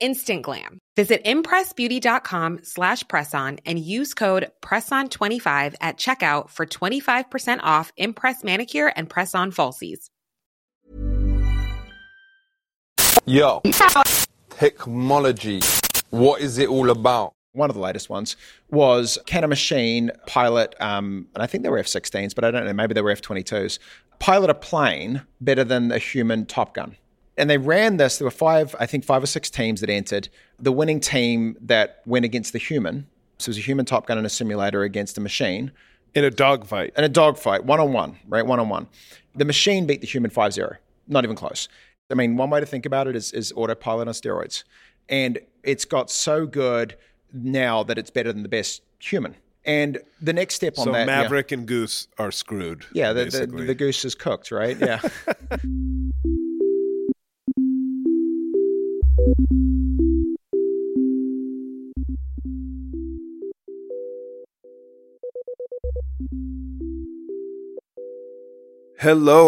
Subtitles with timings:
[0.00, 0.78] Instant glam.
[0.96, 8.92] Visit impressbeauty.com slash presson and use code PRESSON25 at checkout for 25% off Impress Manicure
[8.96, 10.08] and Press-On Falsies.
[13.28, 13.60] Yo,
[14.48, 15.60] technology.
[16.10, 17.34] What is it all about?
[17.52, 18.36] One of the latest ones
[18.70, 22.50] was can a machine pilot, um, and I think they were F 16s, but I
[22.50, 23.78] don't know, maybe they were F 22s,
[24.18, 26.96] pilot a plane better than a human Top Gun?
[27.38, 28.18] And they ran this.
[28.18, 30.28] There were five, I think, five or six teams that entered.
[30.58, 33.06] The winning team that went against the human,
[33.38, 35.70] so it was a human Top Gun in a simulator against a machine,
[36.14, 36.92] in a dogfight.
[36.96, 38.44] in a dogfight, one on one, right?
[38.44, 38.88] One on one.
[39.34, 41.68] The machine beat the human 5 0, not even close.
[42.10, 44.64] I mean, one way to think about it is, is autopilot on steroids.
[45.08, 46.96] And it's got so good
[47.32, 49.36] now that it's better than the best human.
[49.64, 51.00] And the next step on So that.
[51.00, 51.04] yeah.
[51.04, 52.86] Maverick and Goose are screwed.
[52.92, 54.76] Yeah, the, the, the goose is cooked, right?
[54.78, 55.00] Yeah.
[59.28, 59.34] Hello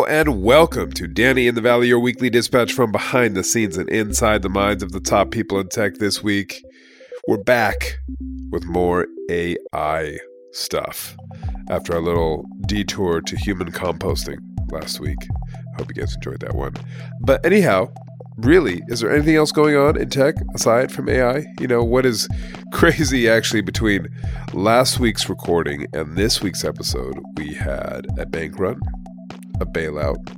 [0.05, 3.89] and welcome to Danny in the Valley, your weekly dispatch from behind the scenes and
[3.89, 6.63] inside the minds of the top people in tech this week.
[7.27, 8.01] We're back
[8.51, 10.19] with more AI
[10.53, 11.17] stuff
[11.71, 15.27] after our little detour to human composting last week.
[15.79, 16.75] Hope you guys enjoyed that one.
[17.23, 17.91] But anyhow,
[18.45, 21.47] really, is there anything else going on in tech aside from AI?
[21.61, 22.29] You know, what is
[22.73, 24.09] crazy actually between
[24.53, 27.19] last week's recording and this week's episode?
[27.37, 28.81] We had a bank run,
[29.61, 30.37] a bailout.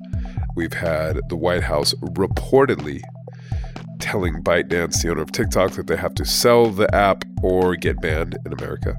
[0.57, 3.01] We've had the White House reportedly
[3.99, 8.01] telling ByteDance, the owner of TikTok, that they have to sell the app or get
[8.01, 8.97] banned in America.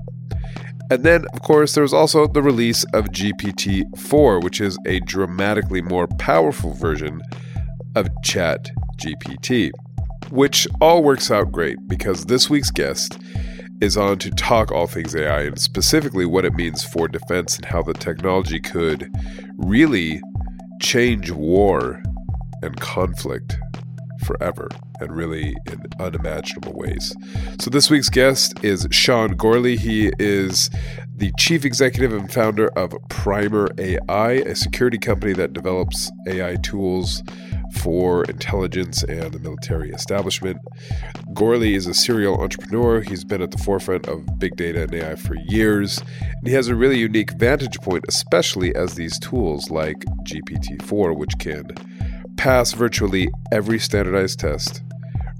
[0.90, 5.00] And then, of course, there was also the release of GPT 4, which is a
[5.02, 7.22] dramatically more powerful version
[7.96, 9.72] of Chat GPT,
[10.30, 13.20] which all works out great because this week's guest
[13.82, 17.66] is on to talk all things AI and specifically what it means for defense and
[17.66, 19.10] how the technology could
[19.58, 20.22] really
[20.82, 22.02] change war
[22.62, 23.58] and conflict
[24.26, 27.14] forever and really in unimaginable ways.
[27.60, 29.78] So, this week's guest is Sean Gourley.
[29.78, 30.70] He is
[31.16, 37.22] the chief executive and founder of Primer AI, a security company that develops AI tools
[37.74, 40.58] for intelligence and the military establishment.
[41.34, 43.02] Gourley is a serial entrepreneur.
[43.02, 46.02] He's been at the forefront of big data and AI for years.
[46.22, 51.14] And he has a really unique vantage point, especially as these tools like GPT 4,
[51.14, 51.68] which can
[52.38, 54.82] pass virtually every standardized test,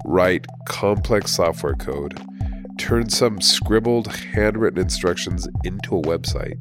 [0.04, 2.20] write complex software code,
[2.78, 6.58] turn some scribbled, handwritten instructions into a website.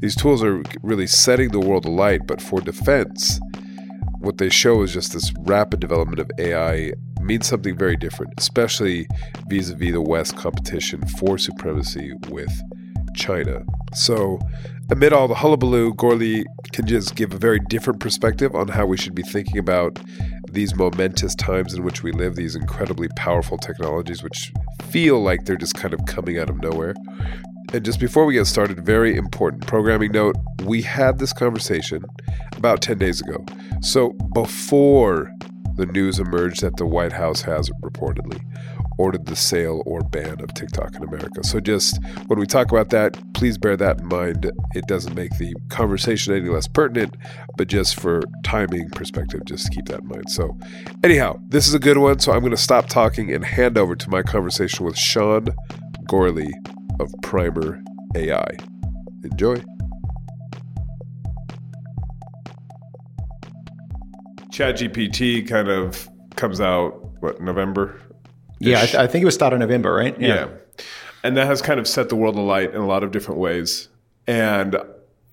[0.00, 3.40] These tools are really setting the world alight, but for defense,
[4.22, 9.06] what they show is just this rapid development of AI means something very different, especially
[9.48, 12.52] vis a vis the West competition for supremacy with
[13.14, 13.64] China.
[13.94, 14.38] So,
[14.90, 18.96] amid all the hullabaloo, Gourley can just give a very different perspective on how we
[18.96, 19.98] should be thinking about
[20.50, 24.52] these momentous times in which we live, these incredibly powerful technologies, which
[24.90, 26.94] feel like they're just kind of coming out of nowhere.
[27.72, 32.04] And just before we get started, very important programming note we had this conversation
[32.56, 33.44] about 10 days ago.
[33.80, 35.32] So, before
[35.76, 38.40] the news emerged that the White House has reportedly
[38.98, 41.42] ordered the sale or ban of TikTok in America.
[41.42, 44.52] So, just when we talk about that, please bear that in mind.
[44.74, 47.16] It doesn't make the conversation any less pertinent,
[47.56, 50.30] but just for timing perspective, just keep that in mind.
[50.30, 50.56] So,
[51.02, 52.18] anyhow, this is a good one.
[52.18, 55.48] So, I'm going to stop talking and hand over to my conversation with Sean
[56.04, 56.52] Gourley
[57.00, 57.82] of Primer
[58.14, 58.56] AI.
[59.24, 59.62] Enjoy.
[64.50, 66.92] ChatGPT kind of comes out
[67.22, 68.00] what November?
[68.58, 70.18] yeah, I, th- I think it was started in November, right?
[70.20, 70.48] Yeah.
[71.24, 73.88] And that has kind of set the world alight in a lot of different ways.
[74.26, 74.76] And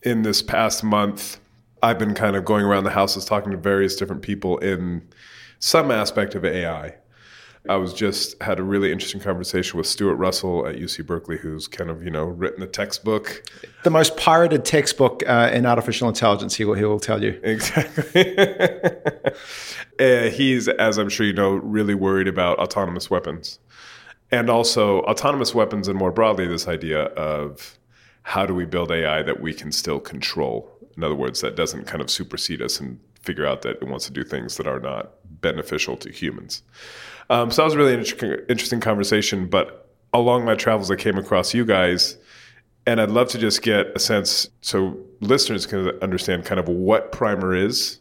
[0.04, 1.40] in this past month,
[1.82, 5.08] I've been kind of going around the houses talking to various different people in
[5.60, 6.96] some aspect of AI.
[7.68, 11.68] I was just had a really interesting conversation with Stuart Russell at UC Berkeley, who's
[11.68, 13.44] kind of you know written a textbook.
[13.84, 16.56] The most pirated textbook uh, in artificial intelligence.
[16.56, 18.38] He will, he will tell you exactly.
[20.00, 23.60] uh, he's, as I'm sure you know, really worried about autonomous weapons,
[24.32, 27.78] and also autonomous weapons, and more broadly, this idea of
[28.24, 30.72] how do we build AI that we can still control.
[30.96, 34.06] In other words, that doesn't kind of supersede us and figure out that it wants
[34.06, 36.64] to do things that are not beneficial to humans.
[37.30, 39.48] Um, so that was a really interesting, conversation.
[39.48, 42.18] But along my travels, I came across you guys,
[42.88, 47.12] and I'd love to just get a sense so listeners can understand kind of what
[47.12, 48.00] Primer is,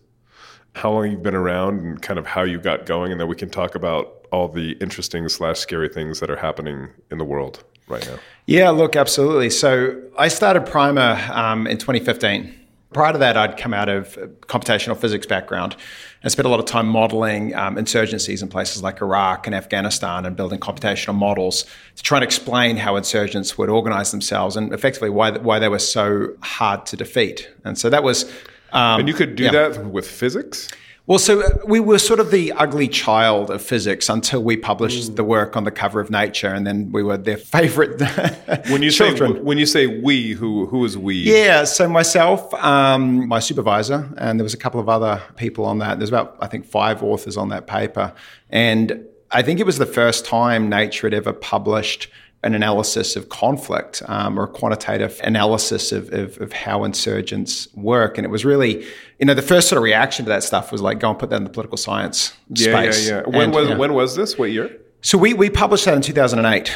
[0.75, 3.37] how long you've been around, and kind of how you got going, and then we
[3.37, 7.65] can talk about all the interesting slash scary things that are happening in the world
[7.89, 8.19] right now.
[8.47, 9.51] Yeah, look, absolutely.
[9.51, 12.55] So I started Primer um, in 2015.
[12.93, 15.77] Prior to that, I'd come out of a computational physics background
[16.23, 20.25] and spent a lot of time modeling um, insurgencies in places like Iraq and Afghanistan
[20.25, 25.11] and building computational models to try and explain how insurgents would organize themselves and effectively
[25.11, 27.51] why, why they were so hard to defeat.
[27.65, 28.25] And so that was.
[28.73, 29.51] Um, and you could do yeah.
[29.51, 30.69] that with physics?
[31.09, 35.11] Well, so uh, we were sort of the ugly child of physics until we published
[35.11, 35.17] mm.
[35.17, 37.99] the work on the cover of Nature, and then we were their favorite
[38.69, 39.33] when you children.
[39.33, 41.15] Say, when you say we, who who is we?
[41.15, 45.79] Yeah, so myself, um, my supervisor, and there was a couple of other people on
[45.79, 45.99] that.
[45.99, 48.13] There's about I think five authors on that paper,
[48.51, 52.11] and I think it was the first time Nature had ever published
[52.45, 58.17] an analysis of conflict um, or a quantitative analysis of, of, of, how insurgents work.
[58.17, 58.85] And it was really,
[59.19, 61.31] you know, the first sort of reaction to that stuff was like, go and put
[61.31, 63.09] that in the political science yeah, space.
[63.09, 64.39] Yeah, yeah, When, and, was, when was this?
[64.39, 64.71] What year?
[65.01, 66.73] So we, we published that in 2008.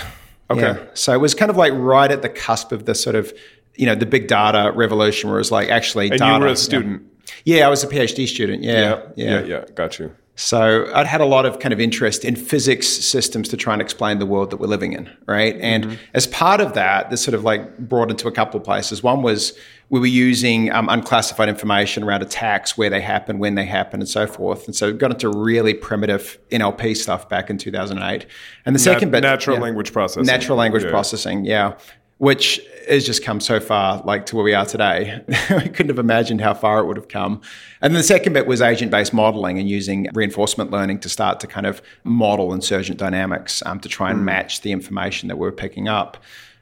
[0.50, 0.60] Okay.
[0.60, 0.84] Yeah.
[0.94, 3.32] So it was kind of like right at the cusp of the sort of,
[3.76, 6.34] you know, the big data revolution where it was like actually and data.
[6.34, 7.02] you were a student.
[7.44, 7.58] Yeah.
[7.58, 8.64] yeah, I was a PhD student.
[8.64, 8.72] Yeah.
[8.72, 9.02] Yeah.
[9.14, 9.30] Yeah.
[9.30, 9.64] yeah, yeah.
[9.76, 10.14] Got you.
[10.34, 13.82] So I'd had a lot of kind of interest in physics systems to try and
[13.82, 15.56] explain the world that we're living in, right?
[15.61, 15.94] And mm-hmm.
[16.14, 19.02] as part of that, this sort of like brought into a couple of places.
[19.02, 19.58] One was
[19.90, 24.08] we were using um, unclassified information around attacks, where they happen, when they happen, and
[24.08, 24.64] so forth.
[24.64, 28.25] And so we got into really primitive NLP stuff back in 2008.
[28.64, 30.90] And the second Nat- bit, natural yeah, language processing, natural language yeah.
[30.90, 31.75] processing, yeah
[32.22, 35.20] which has just come so far, like to where we are today.
[35.50, 37.40] we couldn't have imagined how far it would have come.
[37.80, 41.48] And the second bit was agent based modeling and using reinforcement learning to start to
[41.48, 44.22] kind of model insurgent dynamics um, to try and mm.
[44.22, 46.16] match the information that we're picking up.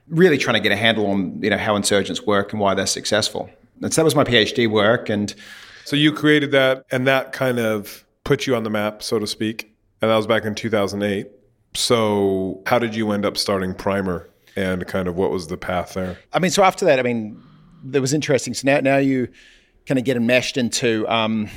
[0.08, 2.86] Really trying to get a handle on you know how insurgents work and why they're
[2.86, 3.50] successful.
[3.82, 5.10] And so that was my PhD work.
[5.10, 5.34] And
[5.84, 9.26] so you created that, and that kind of put you on the map, so to
[9.26, 9.76] speak.
[10.00, 11.30] And that was back in 2008.
[11.74, 14.29] So how did you end up starting Primer?
[14.60, 16.18] And kind of what was the path there?
[16.32, 17.42] I mean, so after that, I mean,
[17.84, 18.54] that was interesting.
[18.54, 19.28] So now, now you
[19.86, 21.48] kind of get enmeshed into um,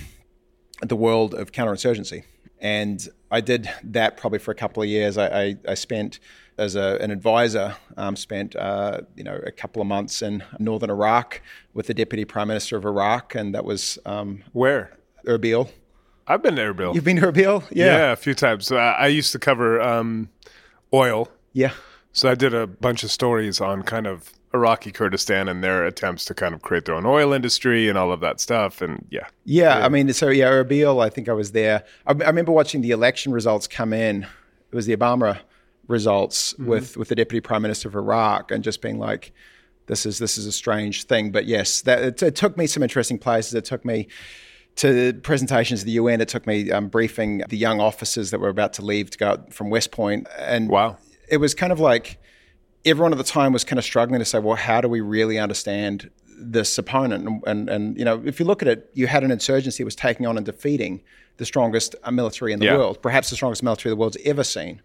[0.81, 2.23] the world of counterinsurgency.
[2.59, 5.17] And I did that probably for a couple of years.
[5.17, 6.19] I, I, I spent
[6.57, 10.89] as a, an advisor, um, spent uh, you know a couple of months in northern
[10.89, 11.41] Iraq
[11.73, 15.69] with the deputy prime minister of Iraq, and that was um, where Erbil.
[16.27, 16.95] I've been to Erbil.
[16.95, 18.67] You've been to Erbil, yeah, yeah, a few times.
[18.67, 20.29] So I, I used to cover um,
[20.93, 21.29] oil.
[21.53, 21.73] Yeah,
[22.13, 26.25] so I did a bunch of stories on kind of Iraqi Kurdistan and their attempts
[26.25, 28.81] to kind of create their own oil industry and all of that stuff.
[28.81, 29.27] And yeah.
[29.45, 29.79] Yeah.
[29.79, 29.85] yeah.
[29.85, 31.83] I mean, so yeah, Erbil, I think I was there.
[32.05, 34.23] I, I, remember watching the election results come in.
[34.71, 35.39] It was the Obama
[35.87, 36.67] results mm-hmm.
[36.67, 39.33] with, with the deputy prime minister of Iraq and just being like,
[39.87, 41.31] this is, this is a strange thing.
[41.31, 43.55] But yes, that, it, it took me some interesting places.
[43.55, 44.07] It took me
[44.75, 46.21] to presentations at the UN.
[46.21, 49.29] It took me um, briefing the young officers that were about to leave to go
[49.29, 50.27] out from West Point.
[50.37, 50.97] And wow
[51.33, 52.19] it was kind of like
[52.85, 55.39] everyone at the time was kind of struggling to say, well, how do we really
[55.39, 57.27] understand this opponent?
[57.27, 59.85] And, and, and you know, if you look at it, you had an insurgency that
[59.85, 61.01] was taking on and defeating
[61.37, 62.77] the strongest uh, military in the yeah.
[62.77, 64.79] world, perhaps the strongest military the world's ever seen.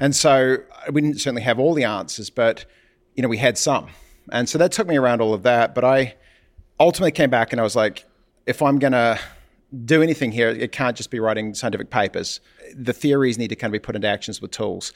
[0.00, 2.64] And so uh, we didn't certainly have all the answers, but
[3.14, 3.86] you know, we had some.
[4.32, 5.72] And so that took me around all of that.
[5.72, 6.16] But I
[6.80, 8.04] ultimately came back and I was like,
[8.44, 9.20] if I'm going to
[9.84, 12.40] do anything here, it can't just be writing scientific papers.
[12.74, 14.92] The theories need to kind of be put into actions with tools.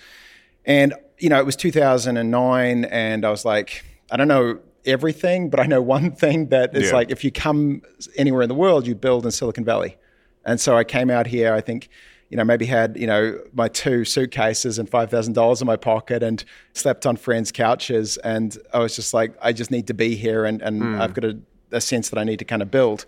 [0.64, 5.60] And, you know, it was 2009, and I was like, I don't know everything, but
[5.60, 6.96] I know one thing that is yeah.
[6.96, 7.82] like if you come
[8.16, 9.96] anywhere in the world, you build in Silicon Valley.
[10.44, 11.88] And so I came out here, I think,
[12.30, 16.42] you know, maybe had, you know, my two suitcases and $5,000 in my pocket and
[16.72, 18.16] slept on friends' couches.
[18.18, 21.00] And I was just like, I just need to be here and, and mm.
[21.00, 21.38] I've got a,
[21.72, 23.04] a sense that I need to kind of build.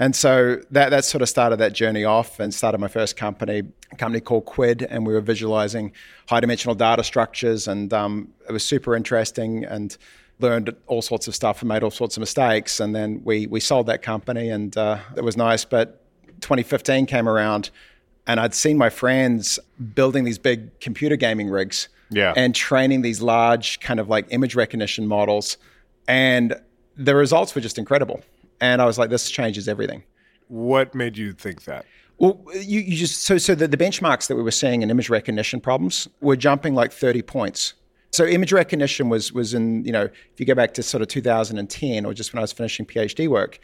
[0.00, 3.62] And so that, that sort of started that journey off and started my first company,
[3.92, 4.82] a company called Quid.
[4.82, 5.92] And we were visualizing
[6.28, 7.68] high dimensional data structures.
[7.68, 9.96] And um, it was super interesting and
[10.38, 12.80] learned all sorts of stuff and made all sorts of mistakes.
[12.80, 15.66] And then we, we sold that company and uh, it was nice.
[15.66, 16.00] But
[16.40, 17.68] 2015 came around
[18.26, 19.58] And I'd seen my friends
[19.94, 22.32] building these big computer gaming rigs Yeah.
[22.36, 25.58] and training these large kind of like image recognition models.
[26.08, 26.54] And
[26.96, 28.22] the results were just incredible.
[28.60, 30.02] And I was like, this changes everything.
[30.48, 31.86] What made you think that?
[32.18, 35.08] Well, you, you just so so the, the benchmarks that we were seeing in image
[35.08, 37.74] recognition problems were jumping like 30 points.
[38.12, 41.08] So image recognition was was in, you know, if you go back to sort of
[41.08, 43.58] 2010 or just when I was finishing PhD work,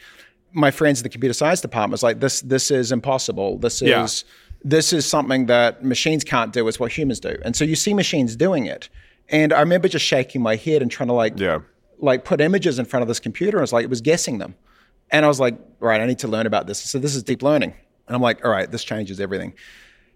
[0.52, 3.58] my friends in the computer science department was like, this this is impossible.
[3.58, 4.06] This is Yeah.
[4.64, 7.36] this is something that machines can't do, it's what humans do.
[7.44, 8.88] And so you see machines doing it.
[9.28, 11.58] And I remember just shaking my head and trying to like Yeah.
[11.98, 14.54] like put images in front of this computer and it's like it was guessing them.
[15.10, 16.80] And I was like, right, I need to learn about this.
[16.80, 17.74] So this is deep learning.
[18.06, 19.54] And I'm like, all right, this changes everything.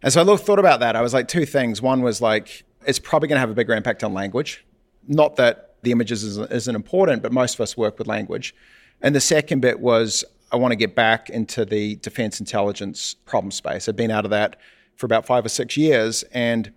[0.03, 0.97] And so I thought about that.
[0.97, 1.83] I was like, two things.
[1.83, 4.65] One was like, it's probably going to have a bigger impact on language.
[5.07, 8.55] Not that the images isn't, isn't important, but most of us work with language.
[9.03, 13.51] And the second bit was, I want to get back into the defense intelligence problem
[13.51, 13.89] space.
[13.89, 14.57] I'd been out of that
[14.97, 16.23] for about five or six years.
[16.33, 16.73] And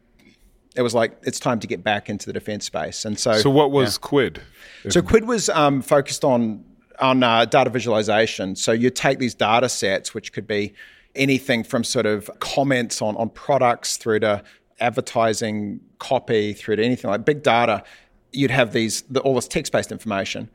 [0.75, 3.05] it was like, it's time to get back into the defense space.
[3.05, 4.41] And so, So what was Quid?
[4.89, 6.63] so Quid was um, focused on
[6.99, 8.55] on uh, data visualization.
[8.55, 10.73] So you take these data sets, which could be
[11.15, 14.43] anything from sort of comments on on products through to
[14.79, 17.83] advertising copy through to anything like big data.
[18.31, 20.49] You'd have these the, all this text based information,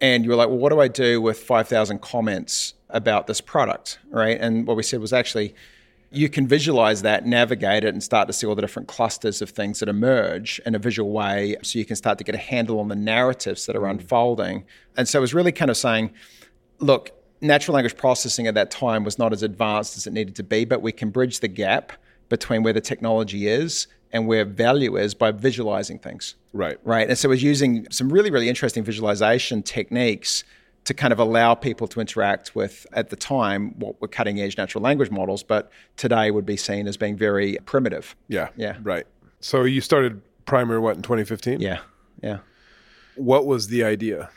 [0.00, 3.40] and you were like, well, what do I do with five thousand comments about this
[3.40, 4.38] product, right?
[4.40, 5.54] And what we said was actually
[6.12, 9.50] you can visualize that, navigate it, and start to see all the different clusters of
[9.50, 11.56] things that emerge in a visual way.
[11.62, 13.90] So you can start to get a handle on the narratives that are mm.
[13.90, 14.64] unfolding.
[14.96, 16.12] And so it was really kind of saying,
[16.80, 20.42] look, natural language processing at that time was not as advanced as it needed to
[20.42, 21.92] be, but we can bridge the gap
[22.28, 26.78] between where the technology is and where value is by visualizing things Right.
[26.82, 27.08] right?
[27.08, 30.42] And so it was using some really, really interesting visualization techniques
[30.84, 34.56] to kind of allow people to interact with, at the time, what were cutting edge
[34.56, 38.16] natural language models, but today would be seen as being very primitive.
[38.28, 38.48] Yeah.
[38.56, 38.78] Yeah.
[38.82, 39.06] Right.
[39.40, 41.60] So you started Primer what in 2015?
[41.60, 41.78] Yeah,
[42.22, 42.38] yeah.
[43.14, 44.30] What was the idea?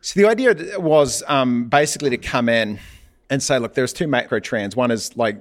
[0.00, 2.78] So the idea was um, basically to come in
[3.30, 4.76] and say, look, there's two macro trends.
[4.76, 5.36] One is like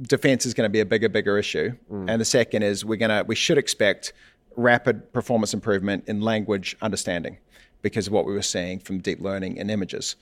[0.00, 3.24] defense is going to be a bigger, bigger issue, and the second is we're gonna
[3.26, 4.12] we should expect
[4.56, 7.38] rapid performance improvement in language understanding
[7.84, 10.16] because of what we were seeing from deep learning and images.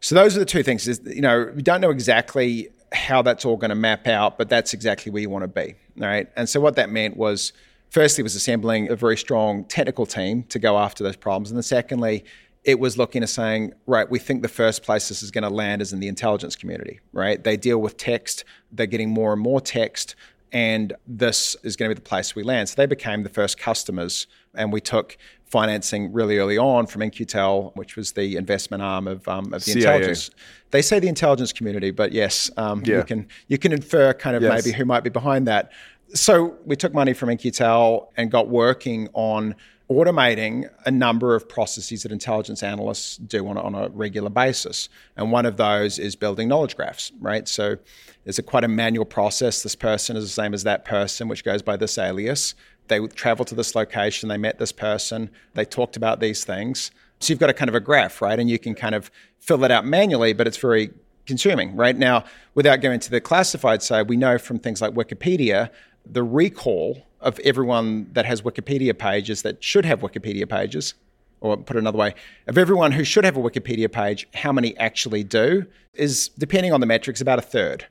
[0.00, 0.86] So those are the two things.
[0.86, 4.48] Is you know we don't know exactly how that's all going to map out, but
[4.48, 5.74] that's exactly where you want to be.
[5.96, 6.28] right?
[6.36, 7.52] And so what that meant was,
[7.90, 11.62] firstly, was assembling a very strong technical team to go after those problems, and then
[11.62, 12.24] secondly,
[12.64, 15.50] it was looking at saying, right, we think the first place this is going to
[15.50, 17.00] land is in the intelligence community.
[17.12, 17.42] Right.
[17.42, 18.44] They deal with text.
[18.72, 20.16] They're getting more and more text.
[20.52, 22.68] And this is going to be the place we land.
[22.68, 25.16] So they became the first customers, and we took
[25.50, 29.72] financing really early on from In-Q-Tel, which was the investment arm of, um, of the
[29.72, 29.82] CIA.
[29.96, 30.30] intelligence.
[30.70, 32.98] They say the intelligence community, but yes, um, Yeah.
[32.98, 34.64] you can you can infer kind of Yes.
[34.64, 35.70] maybe who might be behind that.
[36.14, 39.54] So we took money from In-Q-Tel and got working on
[39.90, 44.90] automating a number of processes that intelligence analysts do on a, on a regular basis.
[45.16, 47.48] And one of those is building knowledge graphs, right?
[47.48, 47.76] So
[48.24, 49.62] there's a quite a manual process.
[49.62, 52.54] This person is the same as that person, which goes by this alias.
[52.88, 56.90] They travel to this location, they met this person, they talked about these things.
[57.20, 58.38] So you've got a kind of a graph, right?
[58.38, 60.90] And you can kind of fill it out manually, but it's very
[61.26, 61.96] consuming, right?
[61.96, 65.70] Now, without going to the classified side, we know from things like Wikipedia,
[66.06, 70.94] the recall of everyone that has Wikipedia pages that should have Wikipedia pages,
[71.40, 72.14] or put another way,
[72.46, 76.80] of everyone who should have a Wikipedia page, how many actually do is, depending on
[76.80, 77.86] the metrics, about a third,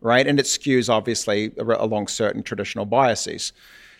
[0.00, 0.26] right?
[0.26, 3.52] And it skews obviously along certain traditional biases.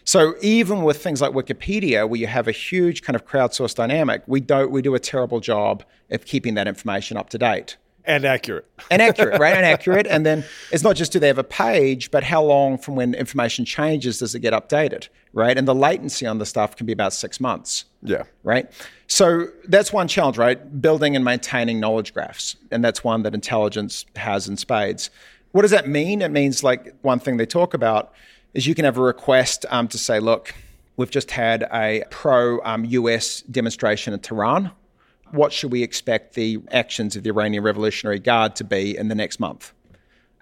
[0.04, 4.22] So even with things like Wikipedia, where you have a huge kind of crowdsourced dynamic,
[4.26, 8.24] we don't we do a terrible job of keeping that information up to date And
[8.24, 8.66] accurate.
[8.90, 9.54] and accurate, right?
[9.56, 10.06] And accurate.
[10.08, 13.14] And then it's not just do they have a page, but how long from when
[13.14, 15.56] information changes does it get updated, right?
[15.56, 18.24] And the latency on the stuff can be about six months Yeah.
[18.42, 18.68] right?
[19.06, 20.80] So that's one challenge, right?
[20.82, 22.56] Building and maintaining knowledge graphs.
[22.72, 25.10] And that's one that intelligence has in spades.
[25.52, 26.22] What does that mean?
[26.22, 28.12] It means like one thing they talk about
[28.54, 30.54] is you can have a request um, to say, look,
[30.96, 34.70] we've just had a pro um, US demonstration in Tehran.
[35.30, 39.14] What should we expect the actions of the Iranian Revolutionary Guard to be in the
[39.14, 39.72] next month?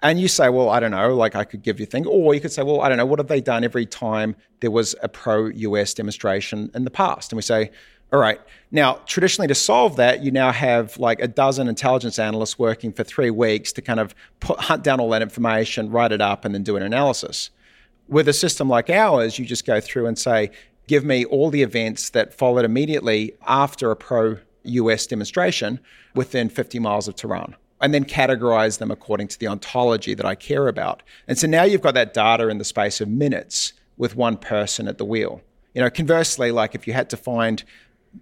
[0.03, 2.07] And you say, well, I don't know, like I could give you a thing.
[2.07, 4.71] Or you could say, well, I don't know, what have they done every time there
[4.71, 7.31] was a pro US demonstration in the past?
[7.31, 7.71] And we say,
[8.11, 8.41] all right,
[8.71, 13.03] now traditionally to solve that, you now have like a dozen intelligence analysts working for
[13.03, 16.53] three weeks to kind of put, hunt down all that information, write it up, and
[16.53, 17.51] then do an analysis.
[18.11, 20.51] With a system like ours, you just go through and say,
[20.87, 25.79] give me all the events that followed immediately after a pro US demonstration
[26.13, 30.35] within 50 miles of Tehran and then categorize them according to the ontology that I
[30.35, 31.01] care about.
[31.29, 34.89] And so now you've got that data in the space of minutes with one person
[34.89, 35.41] at the wheel.
[35.73, 37.63] You know, conversely, like if you had to find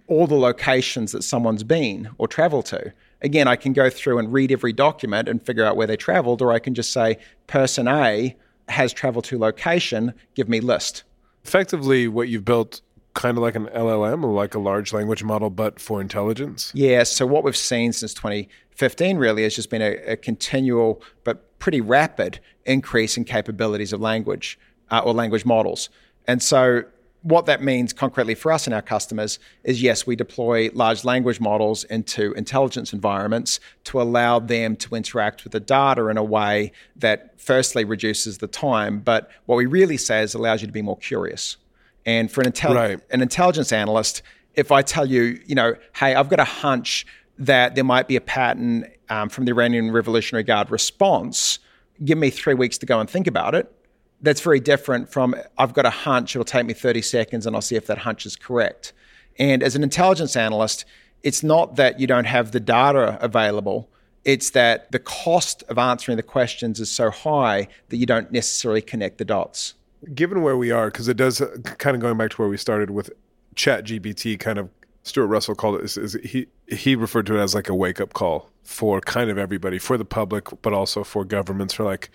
[0.08, 2.94] all the locations that someone's been or traveled to,
[3.24, 6.44] again, I can go through and read every document and figure out where they traveled,
[6.44, 7.18] or I can just say,
[7.48, 8.38] person A
[8.70, 11.04] has traveled to location, give me list.
[11.44, 12.82] Effectively, what you've built
[13.14, 16.72] kind of like an LLM or like a large language model, but for intelligence?
[16.74, 17.04] Yeah.
[17.04, 21.82] So what we've seen since 2015 really has just been a, a continual but pretty
[21.82, 24.60] rapid increase in capabilities of language
[24.92, 25.90] uh, or language models.
[26.28, 26.84] And so
[27.22, 31.40] what that means concretely for us and our customers is yes, we deploy large language
[31.40, 36.72] models into intelligence environments to allow them to interact with the data in a way
[36.96, 40.82] that firstly reduces the time, but what we really say is allows you to be
[40.82, 41.58] more curious.
[42.06, 43.00] And for an, intel- right.
[43.12, 44.22] an intelligence analyst,
[44.56, 47.06] if I tell you, you know, hey, I've got a hunch
[47.38, 51.60] that there might be a pattern um, from the Iranian Revolutionary Guard response,
[52.04, 53.74] give me three weeks to go and think about it
[54.22, 57.62] that's very different from I've got a hunch, it'll take me 30 seconds and I'll
[57.62, 58.94] see if that hunch is correct.
[59.38, 60.86] And as an intelligence analyst,
[61.24, 63.90] it's not that you don't have the data available,
[64.26, 68.82] it's that the cost of answering the questions is so high that you don't necessarily
[68.82, 69.76] connect the dots.
[70.14, 72.58] Given where we are, because it does uh, kind of going back to where we
[72.58, 73.12] started with
[73.56, 74.70] Chat GPT, kind of
[75.04, 78.00] Stuart Russell called it, is, is he, he referred to it as like a wake
[78.00, 82.10] up call for kind of everybody, for the public, but also for governments, for like,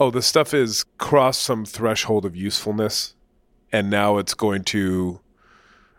[0.00, 3.14] oh, this stuff is crossed some threshold of usefulness,
[3.72, 5.20] and now it's going to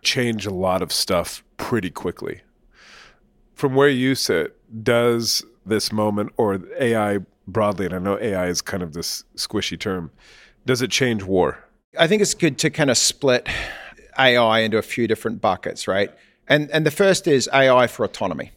[0.01, 2.41] change a lot of stuff pretty quickly.
[3.53, 8.61] From where you sit, does this moment or AI broadly, and I know AI is
[8.61, 10.11] kind of this squishy term,
[10.65, 11.63] does it change war?
[11.97, 13.47] I think it's good to kind of split
[14.17, 16.11] AI into a few different buckets, right?
[16.47, 18.51] And and the first is AI for autonomy.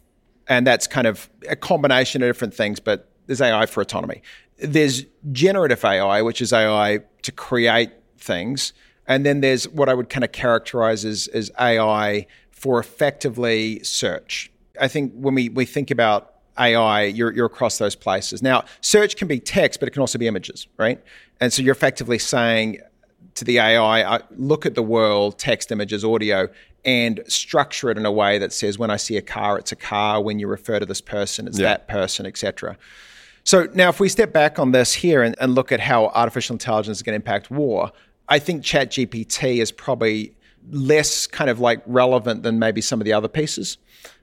[0.48, 4.22] And that's kind of a combination of different things, but there's AI for autonomy.
[4.58, 8.72] There's generative AI, which is AI to create things.
[9.06, 14.50] And then there's what I would kind of characterize as, as AI for effectively search.
[14.80, 18.42] I think when we, we think about AI, you're, you're across those places.
[18.42, 21.02] Now, search can be text, but it can also be images, right?
[21.40, 22.78] And so you're effectively saying
[23.34, 26.48] to the AI, look at the world, text, images, audio,
[26.84, 29.76] and structure it in a way that says, when I see a car, it's a
[29.76, 30.20] car.
[30.20, 31.68] When you refer to this person, it's yeah.
[31.68, 32.76] that person, etc.
[33.44, 36.54] So now, if we step back on this here and, and look at how artificial
[36.54, 37.90] intelligence is going to impact war,
[38.28, 40.34] I think ChatGPT is probably
[40.70, 43.78] less kind of like relevant than maybe some of the other pieces.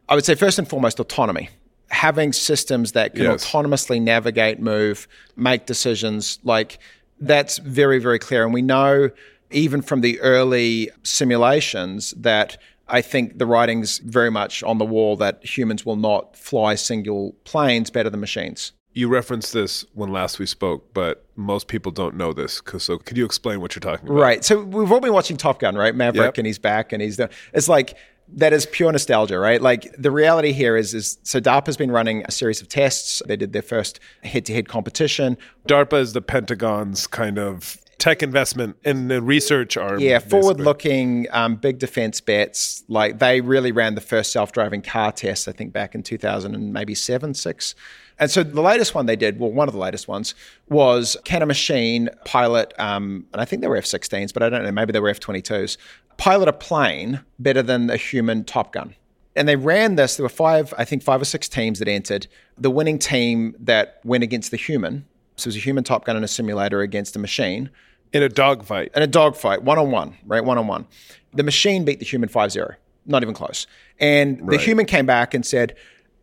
[0.07, 1.49] I would say first and foremost, autonomy.
[1.89, 3.45] Having systems that can yes.
[3.45, 6.79] autonomously navigate, move, make decisions, like
[7.19, 8.45] that's very, very clear.
[8.45, 9.09] And we know
[9.51, 15.15] even from the early simulations that I think the writing's very much on the wall
[15.17, 20.39] that humans will not fly single planes better than machines you referenced this when last
[20.39, 22.61] we spoke, but most people don't know this.
[22.79, 24.19] So, could you explain what you're talking about?
[24.19, 24.43] Right.
[24.43, 25.95] So, we've all been watching Top Gun, right?
[25.95, 26.37] Maverick, yep.
[26.37, 27.29] and he's back, and he's there.
[27.53, 27.97] It's like
[28.33, 29.61] that is pure nostalgia, right?
[29.61, 33.21] Like the reality here is, is so DARPA's been running a series of tests.
[33.25, 35.37] They did their first head-to-head competition.
[35.67, 39.99] DARPA is the Pentagon's kind of tech investment in the research arm.
[39.99, 42.83] Yeah, forward-looking, um, big defense bets.
[42.87, 46.71] Like they really ran the first self-driving car test, I think, back in 2000 and
[46.71, 47.75] maybe seven, six.
[48.19, 50.35] And so the latest one they did, well, one of the latest ones
[50.67, 54.49] was can a machine pilot, um, and I think they were F 16s, but I
[54.49, 55.77] don't know, maybe they were F 22s,
[56.17, 58.93] pilot a plane better than a human Top Gun.
[59.35, 60.17] And they ran this.
[60.17, 62.27] There were five, I think, five or six teams that entered.
[62.57, 65.05] The winning team that went against the human,
[65.37, 67.69] so it was a human Top Gun in a simulator against a machine.
[68.11, 68.91] In a dogfight.
[68.95, 70.43] In a dogfight, one on one, right?
[70.43, 70.87] One on one.
[71.33, 72.73] The machine beat the human 5 0,
[73.05, 73.65] not even close.
[73.99, 74.57] And right.
[74.57, 75.75] the human came back and said,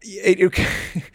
[0.03, 0.61] it,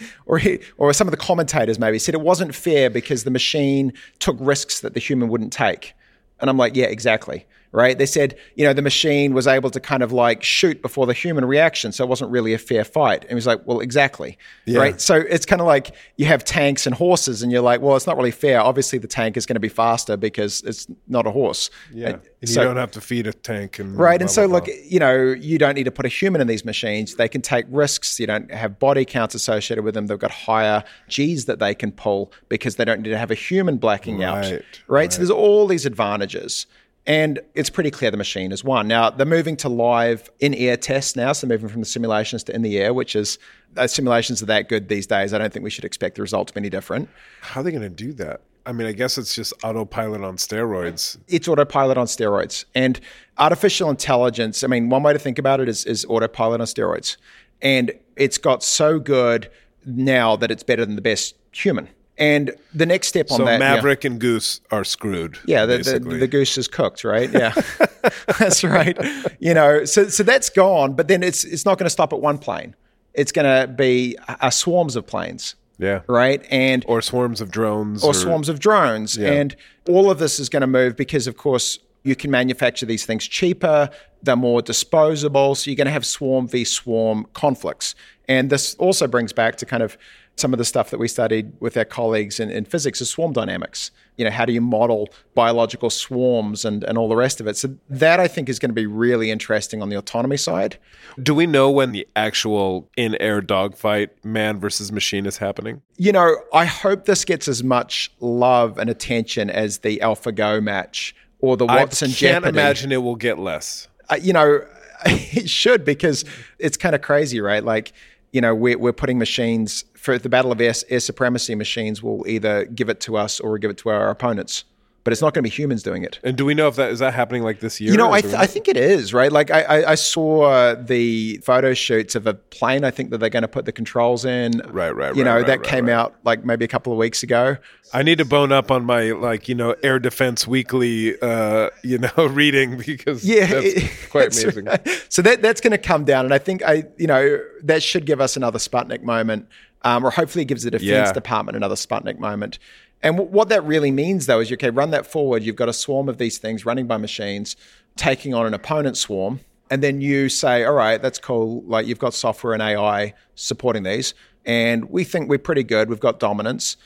[0.25, 3.93] or he, or some of the commentators maybe said it wasn't fair because the machine
[4.19, 5.93] took risks that the human wouldn't take.
[6.39, 7.97] And I'm like, yeah, exactly right?
[7.97, 11.13] They said, you know, the machine was able to kind of like shoot before the
[11.13, 13.21] human reaction, so it wasn't really a fair fight.
[13.21, 14.79] And he was like, well, exactly, yeah.
[14.79, 15.01] right?
[15.01, 18.07] So it's kind of like you have tanks and horses, and you're like, well, it's
[18.07, 18.59] not really fair.
[18.59, 21.69] Obviously, the tank is going to be faster because it's not a horse.
[21.93, 24.19] Yeah, and, and so, you don't have to feed a tank and right.
[24.19, 26.47] Blah, and so, blah, look, you know, you don't need to put a human in
[26.47, 27.15] these machines.
[27.15, 28.19] They can take risks.
[28.19, 30.07] You don't have body counts associated with them.
[30.07, 33.35] They've got higher G's that they can pull because they don't need to have a
[33.35, 34.51] human blacking right, out.
[34.51, 34.63] Right?
[34.87, 35.13] right.
[35.13, 36.65] So there's all these advantages.
[37.07, 38.87] And it's pretty clear the machine is one.
[38.87, 41.33] Now, they're moving to live in air tests now.
[41.33, 43.39] So, moving from the simulations to in the air, which is
[43.75, 45.33] uh, simulations are that good these days.
[45.33, 47.09] I don't think we should expect the result to be any different.
[47.41, 48.41] How are they going to do that?
[48.65, 51.17] I mean, I guess it's just autopilot on steroids.
[51.27, 52.65] It's autopilot on steroids.
[52.75, 52.99] And
[53.39, 57.17] artificial intelligence, I mean, one way to think about it is, is autopilot on steroids.
[57.63, 59.49] And it's got so good
[59.85, 61.89] now that it's better than the best human.
[62.17, 63.57] And the next step on So that, yeah.
[63.57, 65.39] Maverick and Goose are screwed.
[65.45, 67.31] Yeah, the, the, the goose is cooked, right?
[67.41, 67.53] Yeah,
[68.39, 68.97] that's right.
[69.39, 72.19] You know, so so that's gone, but then it's it's not going to stop at
[72.19, 72.75] one plane.
[73.13, 76.01] It's going to be uh, swarms of planes, yeah.
[76.07, 76.45] right?
[76.49, 78.03] And Or swarms of drones.
[78.03, 79.17] or swarms of drones.
[79.17, 79.31] Yeah.
[79.31, 79.55] And
[79.87, 83.27] all of this is going to move because, of course, you can manufacture these things
[83.27, 83.89] cheaper,
[84.23, 85.55] they're more disposable.
[85.55, 87.95] So you're going to have swarm v swarm conflicts.
[88.27, 89.97] And this also brings back to kind of
[90.37, 93.33] some of the stuff that we studied with our colleagues in, in physics is swarm
[93.33, 93.91] dynamics.
[94.17, 97.57] You know, how do you model biological swarms and, and all the rest of it?
[97.57, 100.77] So that I think is going to be really interesting on the autonomy side.
[101.21, 105.81] Do we know when the actual in-air dogfight, man versus machine, is happening?
[105.97, 111.15] You know, I hope this gets as much love and attention as the AlphaGo match
[111.39, 112.49] or the Watson I can't Jeopardy.
[112.49, 113.87] imagine it will get less.
[114.09, 114.61] Uh, you know,
[115.05, 116.25] it should because
[116.59, 117.63] it's kind of crazy, right?
[117.63, 117.93] Like,
[118.31, 121.55] you know, we're, we're putting machines for the battle of air, air supremacy.
[121.55, 124.63] Machines will either give it to us or give it to our opponents,
[125.03, 126.19] but it's not going to be humans doing it.
[126.23, 127.91] And do we know if that is that happening like this year?
[127.91, 129.31] You know, I, th- I think it is right.
[129.31, 132.83] Like I, I, I saw the photo shoots of a plane.
[132.83, 134.59] I think that they're going to put the controls in.
[134.69, 136.99] Right, right, You right, know, right, that right, came out like maybe a couple of
[136.99, 137.57] weeks ago.
[137.93, 141.97] I need to bone up on my like you know Air Defense Weekly, uh, you
[141.97, 144.67] know, reading because Yeah, that's it- quite that's amazing.
[145.09, 148.05] So that that's going to come down, and I think I, you know, that should
[148.05, 149.47] give us another Sputnik moment,
[149.83, 151.11] um, or hopefully it gives the defense Yeah.
[151.11, 152.59] department another Sputnik moment.
[153.03, 155.43] And w- what that really means, though, is okay, run that forward.
[155.43, 157.55] You've got a swarm of these things running by machines,
[157.95, 161.63] taking on an opponent swarm, and then you say, all right, that's cool.
[161.63, 164.13] Like you've got software and AI supporting these,
[164.45, 165.89] and we think we're pretty good.
[165.89, 166.77] We've got dominance.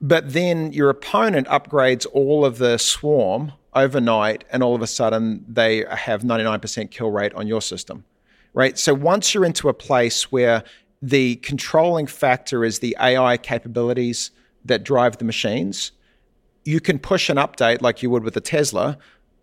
[0.00, 5.44] But then your opponent upgrades all of the swarm overnight, and all of a sudden
[5.46, 8.04] they have 99% kill rate on your system,
[8.54, 8.78] right?
[8.78, 10.64] So once you're into a place where
[11.02, 14.30] the controlling factor is the AI capabilities
[14.64, 15.92] that drive the machines,
[16.64, 18.98] you can push an update like you would with a Tesla,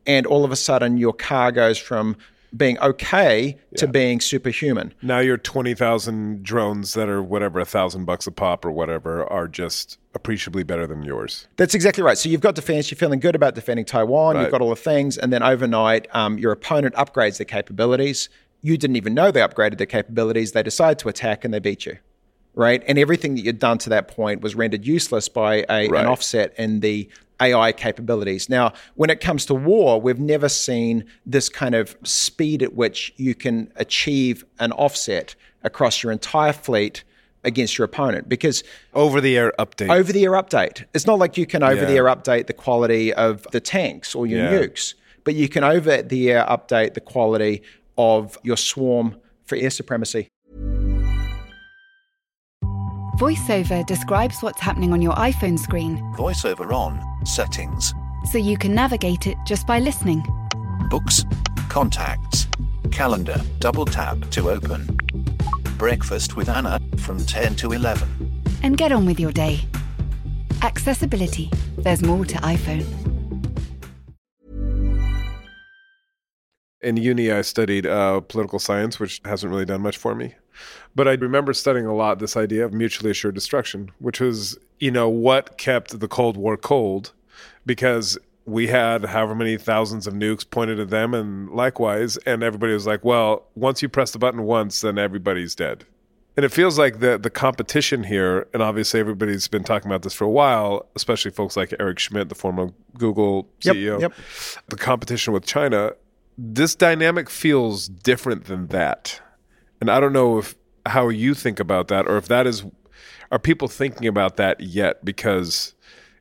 [0.05, 2.15] and all of a sudden your car goes from
[2.55, 4.93] being okay to being superhuman.
[5.01, 9.25] Now your twenty thousand drones that are whatever a thousand bucks a pop or whatever
[9.25, 11.47] are just appreciably better than yours.
[11.57, 12.17] That's exactly right.
[12.17, 14.43] So you've got defense, you're feeling good about defending Taiwan, Right.
[14.43, 18.29] you've got all the things, and then overnight, um, your opponent upgrades their capabilities.
[18.61, 20.53] You didn't even know they upgraded their capabilities.
[20.53, 21.97] They decide to attack and they beat you,
[22.57, 22.83] right?
[22.87, 26.01] And everything that you'd done to that point was rendered useless by a, Right.
[26.01, 27.07] an offset in the
[27.39, 28.49] AI capabilities.
[28.49, 33.13] Now, when it comes to war, we've never seen this kind of speed at which
[33.15, 37.03] you can achieve an offset across your entire fleet
[37.43, 38.63] against your opponent because
[38.95, 39.89] Over the air update.
[39.95, 40.83] over the air update.
[40.95, 44.25] It's not like you can over the air update the quality of the tanks or
[44.25, 44.59] your Yeah.
[44.59, 47.61] nukes, but you can over the air update the quality
[47.99, 49.15] of your swarm
[49.45, 50.27] for air supremacy.
[53.17, 57.01] VoiceOver describes what's happening on your iPhone screen VoiceOver on.
[57.25, 57.91] Settings.
[58.31, 60.23] so you can navigate it just by listening.
[60.91, 61.25] Books.
[61.67, 62.45] Contacts.
[62.91, 63.41] Calendar.
[63.57, 64.85] Double tap to open.
[65.79, 68.07] Breakfast with Anna from 10 to 11.
[68.61, 69.61] And get on with your day.
[70.61, 71.49] Accessibility.
[71.79, 72.85] There's more to iPhone.
[76.79, 80.35] in uni i studied uh, political science which hasn't really done much for me
[80.95, 84.91] but i remember studying a lot this idea of mutually assured destruction which was you
[84.91, 87.13] know what kept the cold war cold
[87.65, 92.73] because we had however many thousands of nukes pointed at them and likewise and everybody
[92.73, 95.85] was like well once you press the button once then everybody's dead
[96.37, 100.13] and it feels like the the competition here, and obviously everybody's been talking about this
[100.13, 103.99] for a while, especially folks like Eric Schmidt, the former Google Yep, CEO.
[104.01, 104.13] yep.
[104.67, 105.93] The competition with China,
[106.37, 109.19] this dynamic feels different than that.
[109.81, 110.53] And I don't know if
[110.89, 112.65] how you think about that or if that is
[113.31, 115.03] are people thinking about that yet?
[115.03, 115.73] Because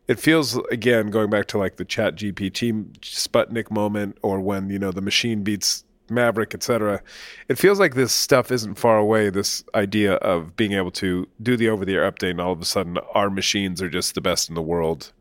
[0.08, 4.78] it feels again going back to like the chat gpt sputnik moment or when you
[4.78, 7.02] know the machine beats maverick etc
[7.48, 11.56] it feels like this stuff isn't far away this idea of being able to do
[11.56, 14.20] the over the air update and all of a sudden our machines are just the
[14.20, 15.12] best in the world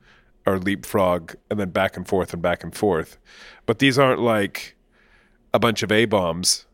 [0.45, 3.17] or leapfrog and then back and forth and back and forth.
[3.65, 4.75] But these aren't like
[5.53, 6.65] a bunch of a bombs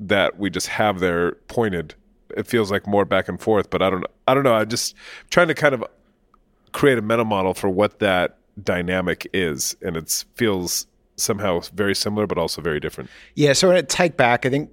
[0.00, 1.94] that we just have there pointed
[2.36, 4.94] it feels like more back and forth but i don't i don't know I'm just
[5.30, 5.84] trying to kind of
[6.72, 12.26] create a meta model for what that dynamic is and it feels somehow very similar
[12.26, 14.70] but also very different Yeah, so to take back, I think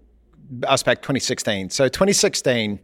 [0.67, 1.69] us back 2016.
[1.69, 2.79] So 2016,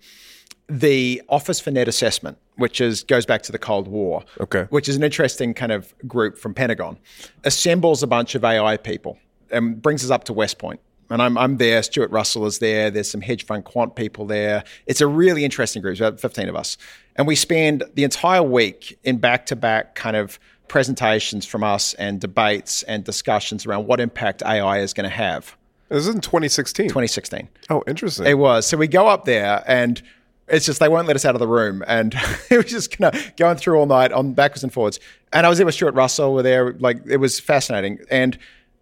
[0.68, 4.66] the Office for Net Assessment, which is goes back to the Cold War, Okay.
[4.70, 6.98] which is an interesting kind of group from Pentagon,
[7.44, 9.18] assembles a bunch of AI people
[9.52, 10.80] and brings us up to West Point.
[11.10, 11.82] And I'm, I'm there.
[11.84, 12.90] Stuart Russell is there.
[12.90, 14.64] There's some hedge fund quant people there.
[14.88, 16.00] It's a really interesting group.
[16.00, 16.78] About 15 of us.
[17.16, 21.94] And we spend the entire week in back to back kind of presentations from us
[21.96, 25.56] and debates and discussions around what impact AI is going to have.
[25.90, 26.88] This is in 2016.
[26.88, 27.48] 2016.
[27.70, 28.26] Oh, interesting.
[28.26, 28.66] It was.
[28.66, 30.02] So we go up there and
[30.48, 31.84] it's just they won't let us out of the room.
[31.88, 32.16] And
[32.50, 35.00] it was just kind of going through all night on backwards and forwards.
[35.32, 38.00] And I was there with Stuart Russell, we're there, like it was fascinating.
[38.10, 38.38] And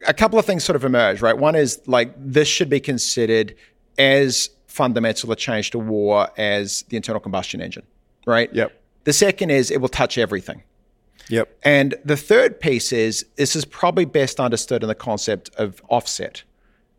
[0.08, 1.38] a couple of things sort of emerged, right?
[1.38, 3.56] One is like this should be considered
[3.98, 7.86] as fundamental a change to war as the internal combustion engine,
[8.26, 8.54] right?
[8.54, 8.82] Yep.
[9.04, 10.64] The second is it will touch everything.
[11.30, 11.58] Yep.
[11.64, 16.44] And the third piece is this is probably best understood in the concept of offset.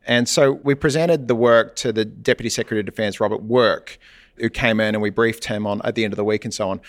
[0.06, 3.98] And so we presented the work to the Deputy Secretary of Defense, Robert Work,
[4.36, 6.52] who came in and we briefed him on at the end of the week and
[6.52, 6.80] so on.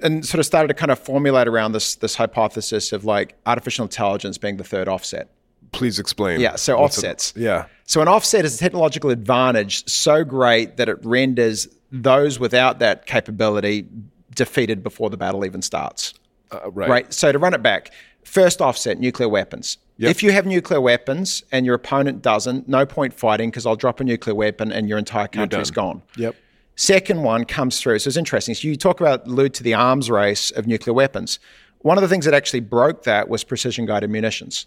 [0.00, 3.84] And sort of started to kind of formulate around this this hypothesis of like artificial
[3.84, 5.30] intelligence being the third offset.
[5.72, 6.40] Please explain.
[6.40, 7.34] Yeah, so What's offsets.
[7.36, 7.66] A, yeah.
[7.86, 13.06] So an offset is a technological advantage so great that it renders those without that
[13.06, 13.86] capability
[14.34, 16.14] defeated before the battle even starts.
[16.50, 16.88] Uh, right.
[16.88, 17.12] Right.
[17.12, 17.90] So to run it back,
[18.24, 19.78] first offset, nuclear weapons.
[19.98, 20.10] Yep.
[20.10, 24.00] If you have nuclear weapons and your opponent doesn't, no point fighting because I'll drop
[24.00, 26.02] a nuclear weapon and your entire country is gone.
[26.16, 26.34] Yep.
[26.76, 27.98] Second one comes through.
[27.98, 28.54] So it's interesting.
[28.54, 31.38] So you talk about allude to the arms race of nuclear weapons.
[31.80, 34.66] One of the things that actually broke that was precision guided munitions.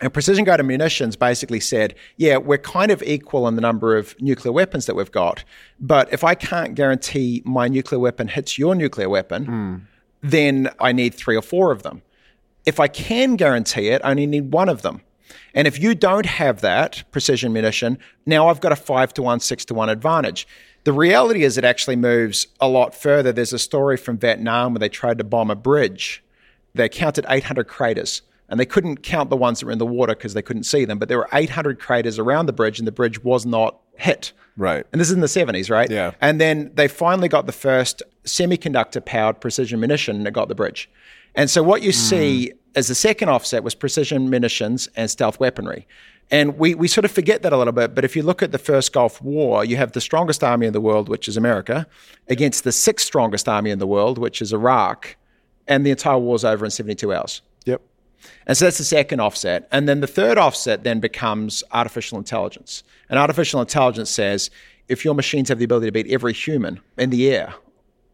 [0.00, 4.20] And precision guided munitions basically said, yeah, we're kind of equal in the number of
[4.20, 5.42] nuclear weapons that we've got.
[5.80, 9.76] But if I can't guarantee my nuclear weapon hits your nuclear weapon, hmm.
[10.22, 12.02] then I need three or four of them.
[12.64, 15.00] If I can guarantee it, I only need one of them.
[15.54, 19.40] And if you don't have that precision munition, now I've got a five to one,
[19.40, 20.46] six to one advantage.
[20.84, 23.32] The reality is, it actually moves a lot further.
[23.32, 26.22] There's a story from Vietnam where they tried to bomb a bridge.
[26.74, 30.14] They counted 800 craters and they couldn't count the ones that were in the water
[30.14, 30.98] because they couldn't see them.
[30.98, 34.32] But there were 800 craters around the bridge and the bridge was not hit.
[34.56, 34.86] Right.
[34.92, 35.90] And this is in the 70s, right?
[35.90, 36.12] Yeah.
[36.20, 40.90] And then they finally got the first semiconductor powered precision munition that got the bridge.
[41.34, 41.96] And so what you hmm.
[41.96, 45.86] see as the second offset was precision munitions and stealth weaponry.
[46.30, 47.94] And we, we sort of forget that a little bit.
[47.94, 50.72] But if you look at the first Gulf War, you have the strongest army in
[50.72, 51.86] the world, which is America,
[52.28, 55.16] against the sixth strongest army in the world, which is Iraq.
[55.66, 57.42] And the entire war's over in 72 hours.
[58.46, 59.68] And so that's the second offset.
[59.72, 62.82] And then the third offset then becomes artificial intelligence.
[63.08, 64.50] And artificial intelligence says
[64.88, 67.54] if your machines have the ability to beat every human in the air,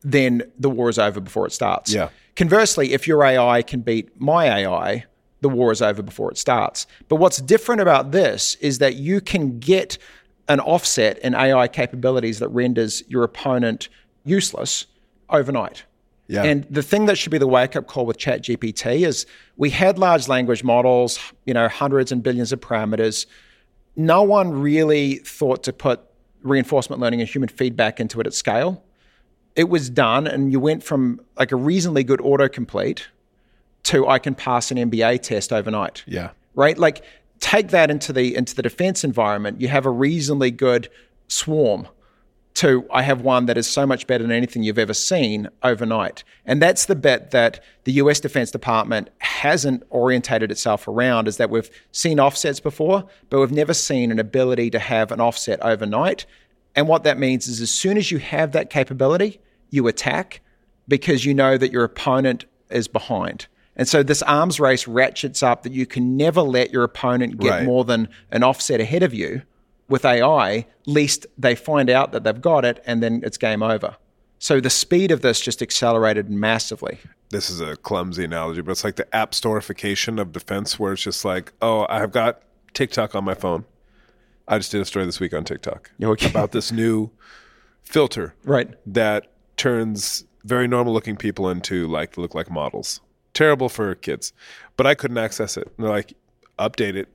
[0.02, 1.92] then the war is over before it starts.
[1.92, 2.10] Yeah.
[2.36, 5.04] Conversely, if your AI can beat my AI,
[5.40, 6.86] the war is over before it starts.
[7.08, 9.98] But what's different about this is that you can get
[10.48, 13.88] an offset in AI capabilities that renders your opponent
[14.24, 14.86] useless
[15.30, 15.84] overnight.
[16.26, 16.42] Yeah.
[16.44, 19.98] And the thing that should be the wake up call with ChatGPT is we had
[19.98, 23.26] large language models, you know, hundreds and billions of parameters.
[23.96, 26.00] No one really thought to put
[26.42, 28.82] reinforcement learning and human feedback into it at scale.
[29.54, 33.02] It was done, and you went from like a reasonably good autocomplete
[33.84, 36.30] to I can pass an MBA test overnight Yeah.
[36.54, 36.76] right?
[36.78, 37.04] Like
[37.40, 39.60] take that into the into the defense environment.
[39.60, 40.88] You have a reasonably good
[41.28, 41.86] swarm
[42.54, 46.22] to I have one that is so much better than anything you've ever seen overnight.
[46.46, 51.50] And that's the bit that the US Defense Department hasn't orientated itself around is that
[51.50, 56.26] we've seen offsets before, but we've never seen an ability to have an offset overnight.
[56.76, 59.40] And what that means is as soon as you have that capability,
[59.70, 60.40] you attack
[60.86, 63.46] because you know that your opponent is behind.
[63.76, 67.50] And so this arms race ratchets up that you can never let your opponent get
[67.50, 67.64] Right.
[67.64, 69.42] more than an offset ahead of you
[69.88, 73.96] with AI, lest they find out that they've got it and then it's game over.
[74.38, 76.98] So the speed of this just accelerated massively.
[77.30, 81.02] This is a clumsy analogy, but it's like the app storification of defense where it's
[81.02, 82.42] just like, oh, I've got
[82.74, 83.64] TikTok on my phone.
[84.46, 86.26] I just did a story this week on TikTok Okay.
[86.28, 87.10] about this new
[87.82, 88.68] filter Right.
[88.86, 93.00] that turns very normal looking people into like look like models.
[93.32, 94.32] Terrible for kids.
[94.76, 95.72] But I couldn't access it.
[95.76, 96.12] And they're like,
[96.58, 97.08] update it.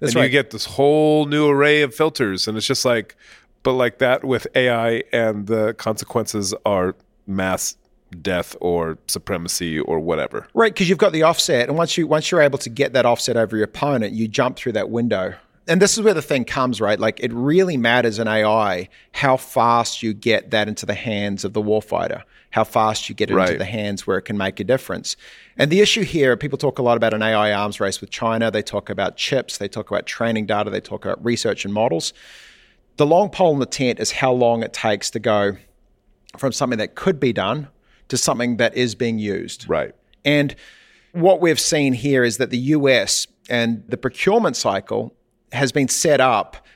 [0.00, 2.48] That's and you get this whole new array of filters.
[2.48, 3.16] And it's just like,
[3.62, 7.76] but like that with AI and the consequences are mass
[8.22, 10.48] death or supremacy or whatever.
[10.54, 13.06] Right, because you've got the offset, and once you once you're able to get that
[13.06, 15.34] offset over your opponent, you jump through that window.
[15.70, 16.98] And this is where the thing comes, right?
[16.98, 21.52] Like it really matters in AI how fast you get that into the hands of
[21.52, 24.64] the warfighter, how fast you get it into the hands where it can make a
[24.64, 25.16] difference.
[25.56, 28.50] And the issue here, people talk a lot about an AI arms race with China.
[28.50, 32.12] They talk about chips, they talk about training data, they talk about research and models.
[32.96, 35.56] The long pole in the tent is how long it takes to go
[36.36, 37.68] from something that could be done
[38.08, 39.68] to something that is being used.
[39.68, 39.94] Right.
[40.24, 40.56] And
[41.12, 45.14] what we've seen here is that the US and the procurement cycle
[45.52, 46.66] has been set up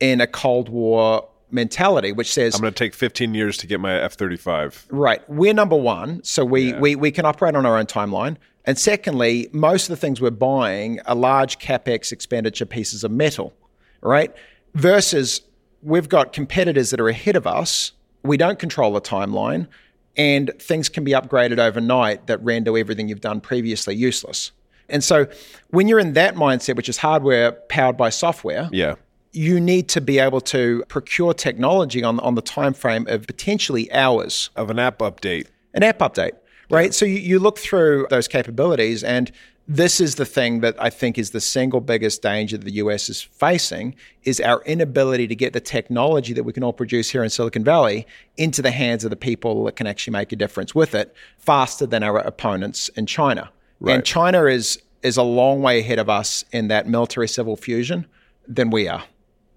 [0.00, 3.80] in a Cold War mentality, which says I'm going to take 15 years to get
[3.80, 4.86] my F 35.
[4.90, 5.22] Right.
[5.30, 6.80] We're number one, so we, Yeah.
[6.80, 8.36] we, we can operate on our own timeline.
[8.64, 13.52] And secondly, most of the things we're buying are large capex expenditure pieces of metal,
[14.00, 14.34] right?
[14.74, 15.42] Versus
[15.82, 17.92] we've got competitors that are ahead of us.
[18.22, 19.68] We don't control the timeline,
[20.16, 24.50] and things can be upgraded overnight that render everything you've done previously useless.
[24.88, 25.26] And so
[25.70, 28.94] when you're in that mindset, which is hardware powered by software, Yeah.
[29.32, 33.90] you need to be able to procure technology on, on the time frame of potentially
[33.92, 35.46] hours Of an app update.
[35.72, 36.32] an app update,
[36.70, 36.92] right?
[36.94, 39.32] So you, you look through those capabilities, and
[39.66, 43.08] this is the thing that I think is the single biggest danger that the US
[43.08, 43.94] is facing
[44.24, 47.64] is our inability to get the technology that we can all produce here in Silicon
[47.64, 51.14] Valley into the hands of the people that can actually make a difference with it
[51.38, 53.50] faster than our opponents in China.
[53.80, 53.96] Right.
[53.96, 58.06] And China is is a long way ahead of us in that military civil fusion
[58.48, 59.04] than we are.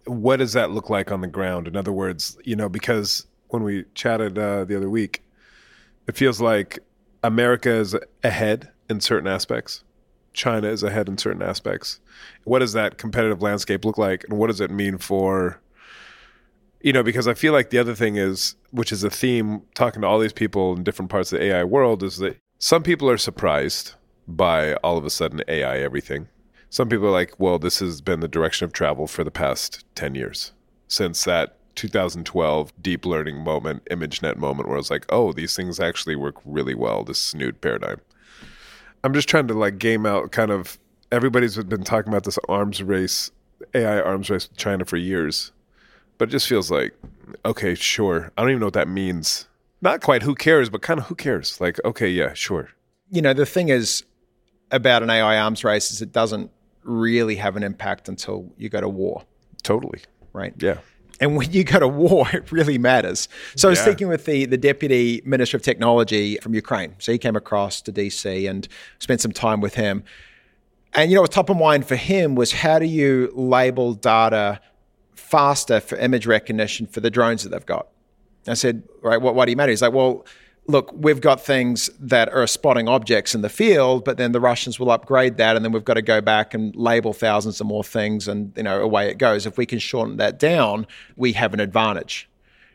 [0.05, 1.67] what does that look like on the ground?
[1.67, 5.23] In other words, you know, because when we chatted uh, the other week,
[6.07, 6.79] it feels like
[7.23, 9.83] America is ahead in certain aspects.
[10.33, 11.99] China is ahead in certain aspects.
[12.43, 15.59] What does that competitive landscape look like, and what does it mean for,
[16.81, 20.01] you know, because I feel like the other thing is, which is a theme talking
[20.03, 23.09] to all these people in different parts of the AI world, is that some people
[23.09, 23.93] are surprised
[24.27, 26.27] by all of a sudden AI everything
[26.69, 29.85] some people are like, well, this has been the direction of travel for the past
[29.95, 30.51] 10 years
[30.87, 36.15] since that 2012 deep learning moment, ImageNet moment, where it's like, oh, these things actually
[36.15, 38.01] work really well, this snood paradigm.
[39.03, 40.77] I'm just trying to like game out kind of
[41.11, 43.31] everybody's been talking about this arms race,
[43.73, 45.51] AI arms race with China for years,
[46.17, 46.93] but it just feels like,
[47.45, 48.31] okay, sure.
[48.37, 49.47] I don't even know what that means.
[49.81, 51.61] Not quite who cares, but kind of who cares.
[51.61, 52.69] Like, okay, yeah, sure.
[53.11, 54.03] you know, the thing is
[54.71, 56.51] about an AI arms race is it doesn't
[56.83, 59.23] really have an impact until you go to war,
[59.63, 59.99] Totally.
[60.33, 60.53] right?
[60.57, 60.79] Yeah.
[61.19, 63.27] And when you go to war, it really matters.
[63.55, 66.95] So I was speaking with the, the deputy minister of technology from Ukraine.
[66.99, 68.67] So he came across to DC and
[68.99, 70.03] spent some time with him.
[70.93, 74.61] And you know, what top of mind for him was how do you label data
[75.15, 77.87] faster for image recognition for the drones that they've got?
[78.47, 79.71] I said, right, what, why do you matter?
[79.71, 80.25] He's like, well,
[80.67, 84.79] look, we've got things that are spotting objects in the field, but then the Russians
[84.79, 87.83] will upgrade that, and then we've got to go back and label thousands of more
[87.83, 89.45] things, and you know, away it goes.
[89.45, 92.29] If we can shorten that down, we have an advantage,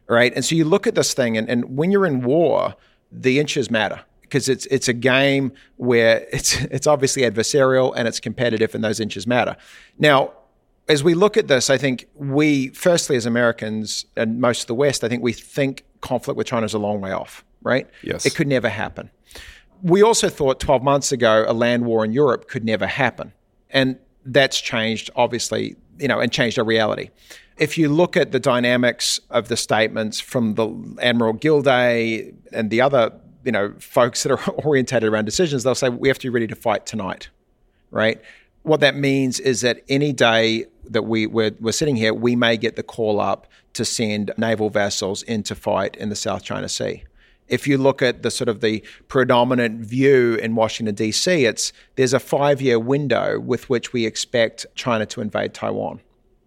[0.08, 0.32] right?
[0.34, 2.74] And so you look at this thing, and, and when you're in war,
[3.10, 8.18] the inches matter because it's it's a game where it's it's obviously adversarial and it's
[8.18, 9.56] competitive, and those inches matter.
[9.98, 10.32] Now,
[10.88, 14.74] as we look at this, I think we, firstly, as Americans and most of the
[14.74, 17.88] West, I think we think conflict with China is a long way off, right?
[18.02, 18.26] Yes.
[18.26, 19.10] It could never happen.
[19.82, 23.32] We also thought 12 months ago a land war in Europe could never happen.
[23.70, 27.10] And that's changed, obviously, you know, and changed our reality.
[27.58, 32.80] If you look at the dynamics of the statements from the Admiral Gilday and the
[32.80, 33.12] other,
[33.44, 36.46] you know, folks that are orientated around decisions, they'll say we have to be ready
[36.46, 37.28] to fight tonight
[37.92, 38.20] right?
[38.62, 42.56] What that means is that any day that we, we're, we're sitting here, we may
[42.56, 46.68] get the call up to send naval vessels in to fight in the South China
[46.68, 47.04] Sea.
[47.52, 52.14] If you look at the sort of the predominant view in Washington D.C., it's there's
[52.14, 56.00] a five-year window with which we expect China to invade Taiwan.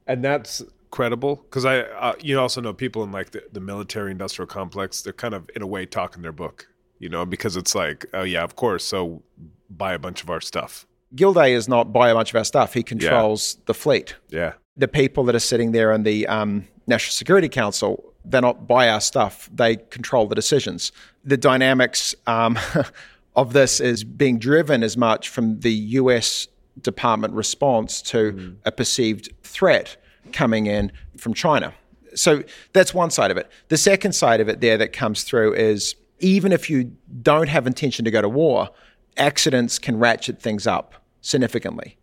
[0.07, 0.63] and that's
[0.95, 5.01] credible because I, uh, you also know people in like the, the military industrial complex.
[5.01, 6.67] They're kind of in a way talking their book,
[6.99, 8.85] you know, because it's like, oh yeah, of course.
[8.85, 9.21] So
[9.69, 10.87] buy a bunch of our stuff.
[11.13, 14.15] Gilday is not buy a bunch of our stuff; he controls the fleet.
[14.29, 18.67] Yeah, the people that are sitting there in the um, National Security Council, they're not
[18.67, 19.49] buy our stuff.
[19.53, 20.91] They control the decisions.
[21.23, 22.57] The dynamics um,
[23.35, 26.47] of this is being driven as much from the US
[26.81, 29.97] Department response to a perceived threat
[30.33, 31.73] coming in from China.
[32.15, 33.49] So that's one side of it.
[33.67, 37.67] The second side of it there that comes through is even if you don't have
[37.67, 38.69] intention to go to war,
[39.17, 41.97] accidents can ratchet things up significantly.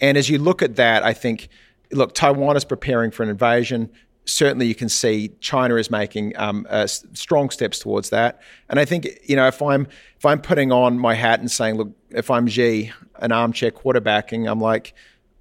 [0.00, 1.48] And as you look at that, I think,
[1.92, 3.90] look, Taiwan is preparing for an invasion.
[4.24, 8.40] Certainly, you can see China is making um, uh, strong steps towards that.
[8.68, 11.76] And I think, you know, if I'm if I'm putting on my hat and saying,
[11.76, 14.94] look, if I'm Xi, an armchair quarterbacking, I'm like,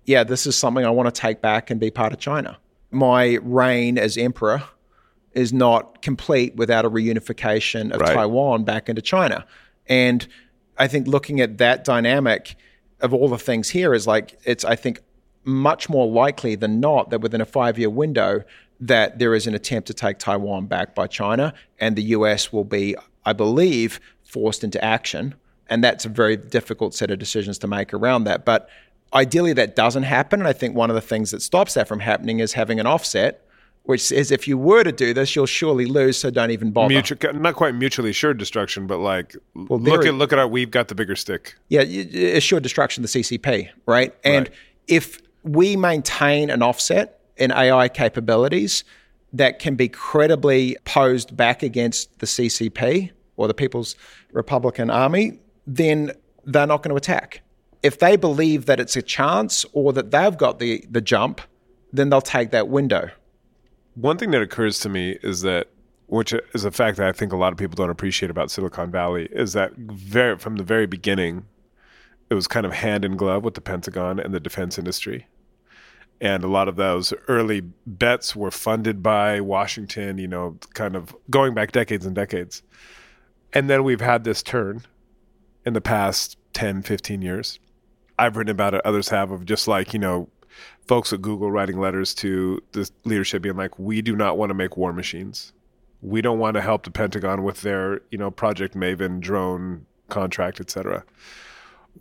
[0.05, 2.57] yeah, this is something I want to take back and be part of China.
[2.89, 4.63] My reign as emperor
[5.33, 8.13] is not complete without a reunification of Right.
[8.13, 9.45] Taiwan back into China.
[9.87, 10.27] And
[10.77, 12.55] I think looking at that dynamic
[12.99, 15.01] of all the things here is like it's I think
[15.43, 18.43] much more likely than not that within a five year window
[18.81, 22.63] that there is an attempt to take Taiwan back by China and the US will
[22.63, 25.35] be, I believe, forced into action.
[25.69, 28.43] And that's a very difficult set of decisions to make around that.
[28.43, 28.67] But
[29.13, 30.39] ideally, that doesn't happen.
[30.41, 32.87] And I think one of the things that stops that from happening is having an
[32.87, 33.45] offset,
[33.83, 36.93] which says if you were to do this, you'll surely lose, so don't even bother.
[36.93, 40.71] Mutu- not quite mutually assured destruction, but like look there- at look at our we've
[40.71, 41.55] got the bigger stick.
[41.69, 44.13] Yeah, assured destruction, the CCP, right?
[44.23, 44.57] And Right.
[44.87, 48.83] if we maintain an offset in AI capabilities
[49.33, 53.95] that can be credibly posed back against the CCP or the People's
[54.31, 56.11] Republican Army, then
[56.45, 57.41] they're not going to attack.
[57.81, 61.41] If they believe that it's a chance or that they've got the, the jump,
[61.91, 63.09] then they'll take that window.
[63.95, 65.67] One thing that occurs to me is that,
[66.07, 68.91] which is a fact that I think a lot of people don't appreciate about Silicon
[68.91, 71.45] Valley, is that very from the very beginning,
[72.29, 75.25] it was kind of hand in glove with the Pentagon and the defense industry.
[76.21, 81.15] And a lot of those early bets were funded by Washington, you know, kind of
[81.31, 82.61] going back decades and decades.
[83.53, 84.85] And then we've had this turn
[85.65, 87.59] in the past 10, 15 years.
[88.19, 90.29] I've written about it, others have, of just like, you know,
[90.87, 94.53] folks at Google writing letters to the leadership being like, we do not want to
[94.53, 95.53] make war machines.
[96.01, 100.59] We don't want to help the Pentagon with their, you know, Project Maven drone contract,
[100.59, 101.03] et cetera.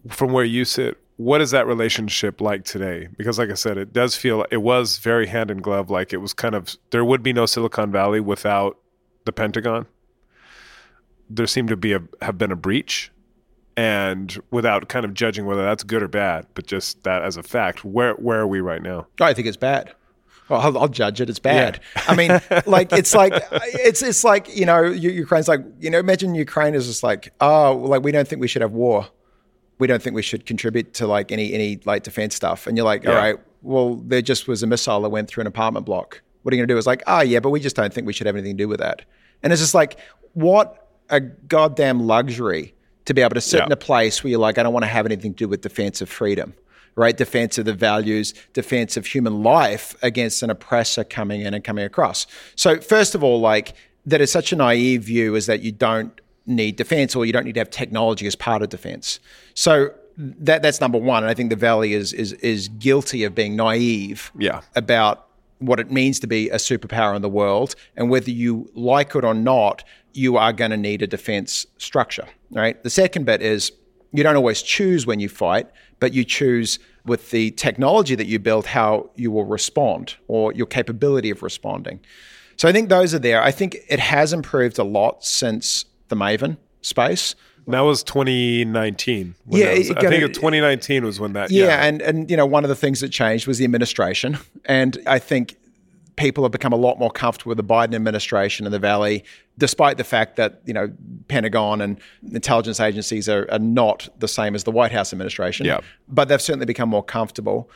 [0.09, 3.09] From where you sit, what is that relationship like today?
[3.19, 5.91] Because, like I said, it does feel it was very hand in glove.
[5.91, 8.79] Like it was kind of there would be no Silicon Valley without
[9.27, 9.85] the Pentagon.
[11.29, 13.13] There seemed to be a have been a breach,
[13.77, 17.43] and without kind of judging whether that's good or bad, but just that as a
[17.43, 19.07] fact, where where are we right now?
[19.21, 19.93] Oh, I think it's bad.
[20.49, 21.29] Well, I'll, I'll judge it.
[21.29, 21.81] It's bad.
[22.09, 26.35] I mean, like it's like it's it's like you know, Ukraine's like you know, imagine
[26.35, 29.07] Ukraine is just like oh, like we don't think we should have war.
[29.81, 32.67] We don't think we should contribute to like any any like defense stuff.
[32.67, 33.19] And you're like, all Yeah.
[33.19, 36.23] right, well, there just was a missile that went through an apartment block.
[36.43, 36.79] What are you going to do?
[36.79, 38.69] It's like, oh yeah, but we just don't think we should have anything to do
[38.69, 39.03] with that.
[39.43, 39.99] And it's just like,
[40.35, 42.75] what a goddamn luxury
[43.07, 43.67] to be able to sit Yeah.
[43.67, 45.63] in a place where you're like, I don't want to have anything to do with
[45.63, 46.55] defense of freedom,
[46.95, 47.17] right?
[47.17, 51.85] Defense of the values, defense of human life against an oppressor coming in and coming
[51.85, 52.27] across.
[52.55, 53.75] So, first of all, like,
[54.07, 57.45] that is such a naive view is that you don't need defense or you don't
[57.45, 59.21] need to have technology as part of defense.
[59.55, 61.23] So, that that's number one.
[61.23, 64.61] And I think the Valley is is is guilty of being naive Yeah.
[64.77, 65.29] about
[65.61, 69.25] what it means to be a superpower in the world and whether you like it
[69.25, 73.71] or not you are going to need a defense structure right the second bit is
[74.13, 75.69] you don't always choose when you fight
[76.01, 80.67] but you choose with the technology that you build how you will respond or your
[80.67, 82.01] capability of responding
[82.57, 86.17] so i think those are there i think it has improved a lot since the
[86.17, 87.35] maven space
[87.67, 89.35] That was 2019.
[89.45, 91.51] when Yeah, was- I think it- 2019 was when that.
[91.51, 94.99] Yeah, and and you know one of the things that changed was the administration, and
[95.07, 95.57] I think
[96.17, 99.25] people have become a lot more comfortable with the Biden administration in the Valley,
[99.57, 100.91] despite the fact that you know
[101.29, 101.99] Pentagon and
[102.33, 105.65] intelligence agencies are, are not the same as the White House administration.
[105.67, 105.81] Yeah.
[106.09, 107.71] but they've certainly become more comfortable.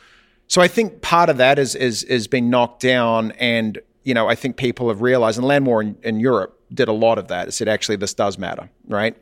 [0.47, 4.29] So I think part of that is is is being knocked down, and you know
[4.29, 7.49] I think people have realized, and Landmore in, in Europe did a lot of that.
[7.49, 9.17] It said actually this does matter, right?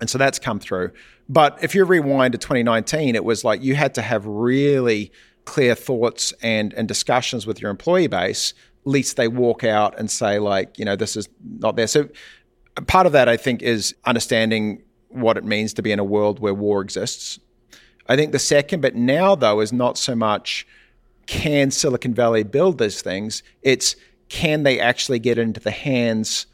[0.00, 0.90] And so that's come through.
[1.28, 5.12] But if you rewind to 2019, it was like you had to have really
[5.44, 8.54] clear thoughts and, and discussions with your employee base,
[8.84, 11.86] least they walk out and say, like, you know, this is not there.
[11.86, 12.08] So
[12.76, 16.04] uh, part of that, I think, is understanding what it means to be in a
[16.04, 17.38] world where war exists.
[18.08, 20.66] I think the second, but now though, is not so much
[21.28, 23.94] can Silicon Valley build these things, it's
[24.28, 26.46] can they actually get into the hands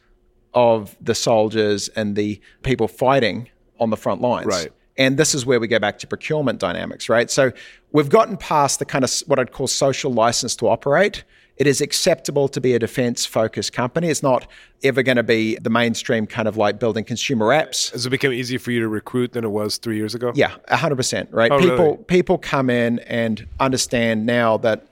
[0.52, 3.48] of the soldiers and the people fighting
[3.80, 4.46] on the front lines.
[4.46, 4.70] Right.
[4.96, 7.30] And this is where we go back to procurement dynamics, right?
[7.30, 7.52] So
[7.92, 11.24] we've gotten past the kind of what I'd call social license to operate.
[11.56, 14.08] It is acceptable to be a defense focused company.
[14.08, 14.48] It's not
[14.82, 17.92] ever going to be the mainstream kind of like building consumer apps.
[17.92, 20.32] Has it become easier for you to recruit than it was three years ago?
[20.34, 21.30] Yeah, hundred percent.
[21.32, 21.52] Right.
[21.52, 21.96] Oh, people really?
[22.04, 24.88] people come in and understand now that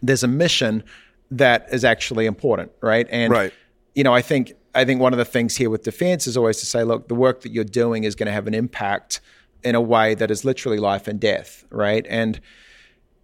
[0.00, 0.82] there's a mission
[1.30, 3.06] that is actually important, right?
[3.10, 3.52] And Right.
[3.94, 6.58] you know, I think I think one of the things here with defense is always
[6.60, 9.20] to say, look, the work that you're doing is going to have an impact
[9.62, 12.06] in a way that is literally life and death, right?
[12.08, 12.40] And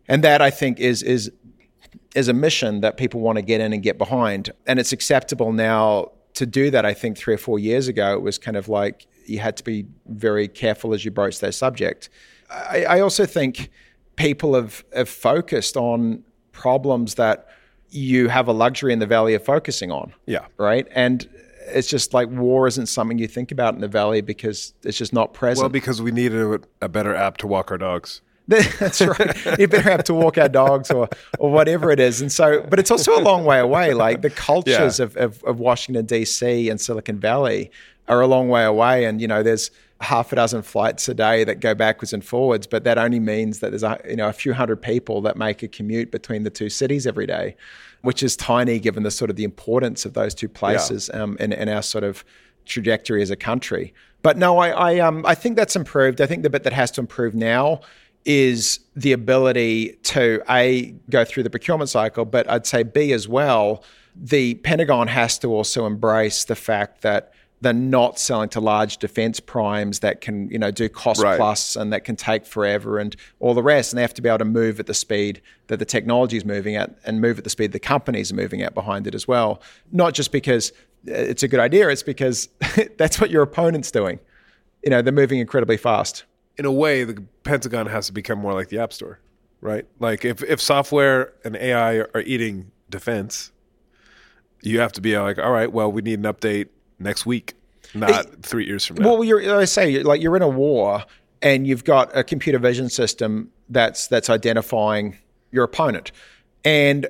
[0.07, 1.33] and that I think is is
[2.15, 4.51] is a mission that people want to get in and get behind.
[4.67, 6.85] And it's acceptable now to do that.
[6.85, 9.65] I think three or four years ago, it was kind of like you had to
[9.65, 12.09] be very careful as you broach that subject.
[12.51, 13.71] I, I also think
[14.17, 17.49] people have, have focused on problems that
[17.91, 20.13] you have a luxury in the valley of focusing on.
[20.27, 20.47] Yeah.
[20.57, 20.87] Right.
[20.93, 21.29] And
[21.69, 25.13] it's just like war isn't something you think about in the valley because it's just
[25.13, 25.63] not present.
[25.63, 28.23] Well, because we needed a, a better app to walk our dogs.
[28.49, 29.59] That's right.
[29.59, 32.21] You better have to walk our dogs or or whatever it is.
[32.23, 33.93] And so, but it's also a long way away.
[33.93, 35.05] Like the cultures Yeah.
[35.05, 36.69] of, of, of Washington D.C.
[36.71, 37.71] and Silicon Valley
[38.09, 39.05] are a long way away.
[39.05, 39.71] And you know, there's
[40.01, 43.59] half a dozen flights a day that go backwards and forwards, but that only means
[43.61, 46.51] that there's a you know a few hundred people that make a commute between the
[46.51, 47.55] two cities every day,
[48.03, 51.23] which is tiny given the sort of the importance of those two places yeah.
[51.23, 52.25] um, in, in our sort of
[52.65, 53.93] trajectory as a country.
[54.23, 56.21] But no, I I, um, I think that's improved.
[56.21, 57.81] I think the bit that has to improve now
[58.25, 63.29] is the ability to a go through the procurement cycle, but I'd say b as
[63.29, 63.83] well.
[64.21, 69.41] The Pentagon has to also embrace the fact that they're not selling to large defense
[69.41, 71.37] primes that can you know do cost Right.
[71.37, 73.93] plus and that can take forever and all the rest.
[73.93, 76.45] And they have to be able to move at the speed that the technology is
[76.45, 79.27] moving at and move at the speed the companies are moving at behind it as
[79.27, 79.61] well.
[79.93, 80.71] Not just because
[81.09, 82.49] uh, it's a good idea, it's because
[82.97, 84.21] that's what your opponent's doing.
[84.85, 86.25] You know, they're moving incredibly fast.
[86.59, 89.21] In a way, the Pentagon has to become more like the App Store,
[89.61, 89.87] right?
[90.01, 93.53] Like if, if software and AI are, eating defense,
[94.63, 97.55] you have to be like, all right, well, we need an update next week,
[97.95, 99.09] not three years from now.
[99.09, 101.05] Well, you're, I say, like you're in a war,
[101.41, 105.17] and you've got a computer vision system that's that's identifying
[105.53, 106.11] your opponent,
[106.65, 107.07] and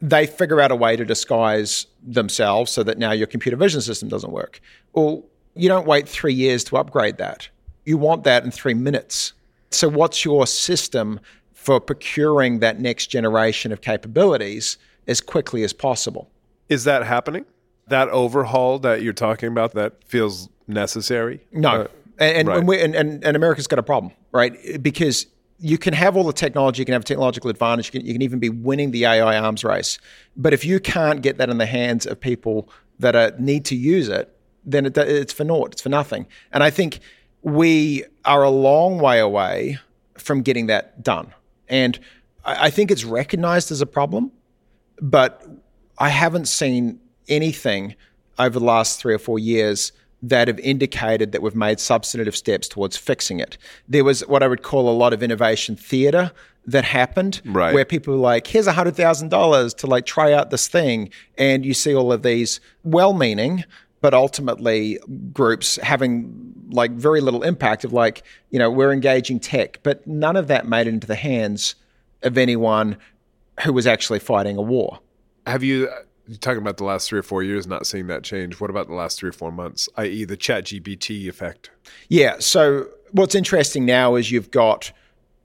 [0.00, 4.08] they figure out a way to disguise themselves so that now your computer vision system
[4.08, 4.60] doesn't work.
[4.92, 5.24] Well,
[5.54, 7.48] you don't wait three years to upgrade that.
[7.86, 9.32] You want that in three minutes.
[9.70, 11.20] So, what's your system
[11.54, 14.76] for procuring that next generation of capabilities
[15.06, 16.28] as quickly as possible?
[16.68, 17.46] Is that happening?
[17.88, 21.40] That overhaul that you're talking about that feels necessary?
[21.52, 21.86] No, Uh,
[22.18, 22.58] and and, right.
[22.58, 24.82] and, we, and and and America's got a problem, right?
[24.82, 25.26] Because
[25.58, 28.22] you can have all the technology, you can have technological advantage, you can, you can
[28.22, 29.98] even be winning the AI arms race,
[30.36, 32.68] but if you can't get that in the hands of people
[32.98, 36.26] that are, need to use it, then it, it's for naught, it's for nothing.
[36.52, 37.00] And I think
[37.46, 39.78] we are a long way away
[40.18, 41.32] from getting that done,
[41.68, 41.98] and
[42.44, 44.32] I, think it's recognized as a problem,
[45.00, 45.46] but
[45.98, 47.94] I haven't seen anything
[48.38, 49.92] over the last three or four years
[50.22, 53.58] that have indicated that we've made substantive steps towards fixing it.
[53.88, 56.32] There was what I would call a lot of innovation theater
[56.66, 57.72] that happened Right.
[57.74, 61.10] where people were like, here's $100,000 to like try out this thing.
[61.38, 63.64] And you see all of these well meaning,
[64.00, 64.98] but ultimately
[65.32, 70.36] groups having like very little impact of like, you know, we're engaging tech, but none
[70.36, 71.74] of that made it into the hands
[72.22, 72.96] of anyone
[73.60, 74.98] who was actually fighting a war.
[75.46, 75.88] Have you,
[76.26, 78.60] you're talking about the last three or four years not seeing that change.
[78.60, 81.70] What about the last three or four months, i.e., the chat GPT effect?
[82.08, 82.36] Yeah.
[82.40, 84.92] So what's interesting now is you've got,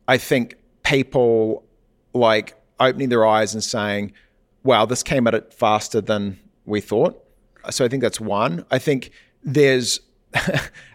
[0.07, 1.63] I think, people
[2.13, 4.13] like opening their eyes and saying,
[4.63, 7.23] wow, this came at it faster than we thought.
[7.69, 8.65] So I think that's one.
[8.71, 9.11] I think
[9.43, 9.99] there's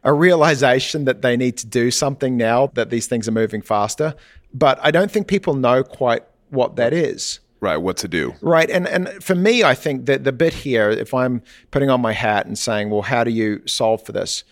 [0.04, 4.14] a realization that they need to do something now that these things are moving faster.
[4.54, 7.40] But I don't think people know quite what that is.
[7.60, 8.34] Right, what to do.
[8.42, 8.70] Right.
[8.70, 12.12] And and for me, I think that the bit here, if I'm putting on my
[12.12, 14.44] hat and saying, well, how do you solve for this?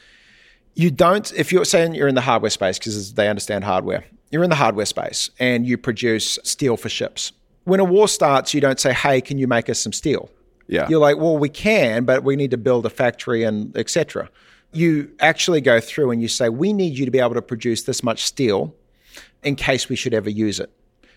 [0.75, 4.43] You don't, if you're saying you're in the hardware space, because they understand hardware, you're
[4.43, 7.33] in the hardware space and you produce steel for ships.
[7.65, 10.31] When a war starts, you don't say, hey, can you make us some steel?
[10.67, 10.89] Yeah.
[10.89, 14.29] You're like, well, we can, but we need to build a factory and etc.
[14.75, 17.85] You actually go through and you say, we need you to be able to produce
[17.85, 18.75] this much steel
[19.43, 20.71] in case we should ever use it.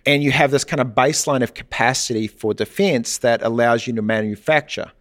[0.06, 4.02] And you have this kind of baseline of capacity for defense that allows you to
[4.02, 4.92] manufacture.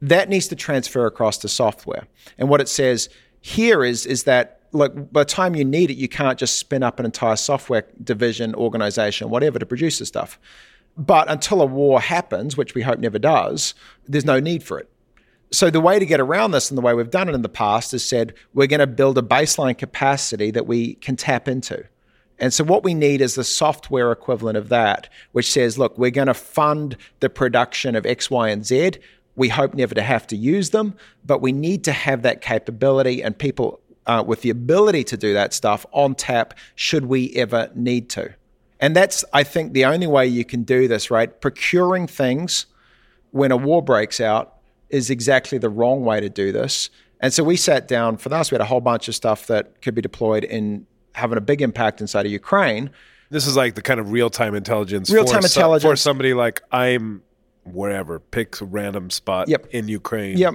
[0.00, 2.06] That needs to transfer across to software.
[2.36, 3.08] And what it says
[3.40, 6.82] here is, is that like by the time you need it, you can't just spin
[6.82, 10.38] up an entire software division, organization, whatever to produce this stuff.
[10.96, 13.74] But until a war happens, which we hope never does,
[14.06, 14.90] there's no need for it.
[15.50, 17.48] So the way to get around this and the way we've done it in the
[17.48, 21.84] past is said we're going to build a baseline capacity that we can tap into.
[22.38, 26.10] And so what we need is the software equivalent of that, which says, look, we're
[26.10, 28.92] going to fund the production of X, Y, and Z.
[29.36, 30.94] We hope never to have to use them,
[31.24, 35.32] but we need to have that capability and people uh, with the ability to do
[35.34, 38.34] that stuff on tap should we ever need to.
[38.80, 41.40] And that's, I think, the only way you can do this, right?
[41.40, 42.66] Procuring things
[43.32, 44.57] when a war breaks out
[44.90, 46.90] is exactly the wrong way to do this.
[47.20, 49.82] And so we sat down for us, we had a whole bunch of stuff that
[49.82, 52.90] could be deployed in having a big impact inside of Ukraine.
[53.30, 55.10] This is like the kind of real time intelligence.
[55.10, 57.22] Real-time intelligence so- for somebody like I'm
[57.64, 59.66] wherever, pick a random spot Yep.
[59.72, 60.38] in Ukraine.
[60.38, 60.52] Yeah,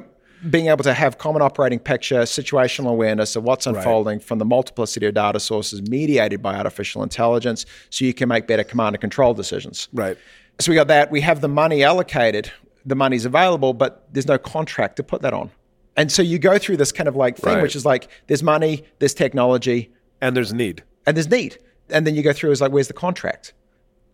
[0.50, 5.06] being able to have common operating picture, situational awareness of what's unfolding from the multiplicity
[5.06, 9.34] of data sources mediated by artificial intelligence so you can make better command and control
[9.36, 9.90] decisions.
[9.94, 10.18] Right.
[10.60, 11.12] So we got that.
[11.12, 12.52] We have the money allocated,
[12.86, 15.52] the money's available, but there's no contract to put that on.
[15.96, 17.62] And so you go through this kind of like thing, Right.
[17.62, 20.84] which is like there's money, there's technology, And there's need.
[21.06, 21.58] and there's need.
[21.90, 23.54] And then you go through is like, where's the contract?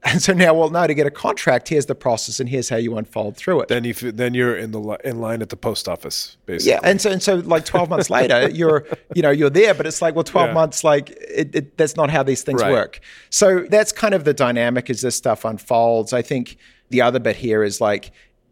[0.02, 2.78] And so now, well, no, to get a contract, here's the process, and here's how
[2.78, 3.68] you unfold through it.
[3.68, 6.72] Then you then you're in the in line at the post office, basically.
[6.72, 9.86] Yeah, and so and so like twelve months later, you're you know you're there, but
[9.86, 10.54] it's like well, twelve Yeah.
[10.54, 12.72] months like it, it, that's not how these things Right.
[12.72, 13.02] work.
[13.30, 16.14] So that's kind of the dynamic as this stuff unfolds.
[16.14, 16.56] I think
[16.92, 18.12] the other bit here is like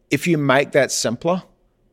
[0.09, 1.43] if you make that simpler,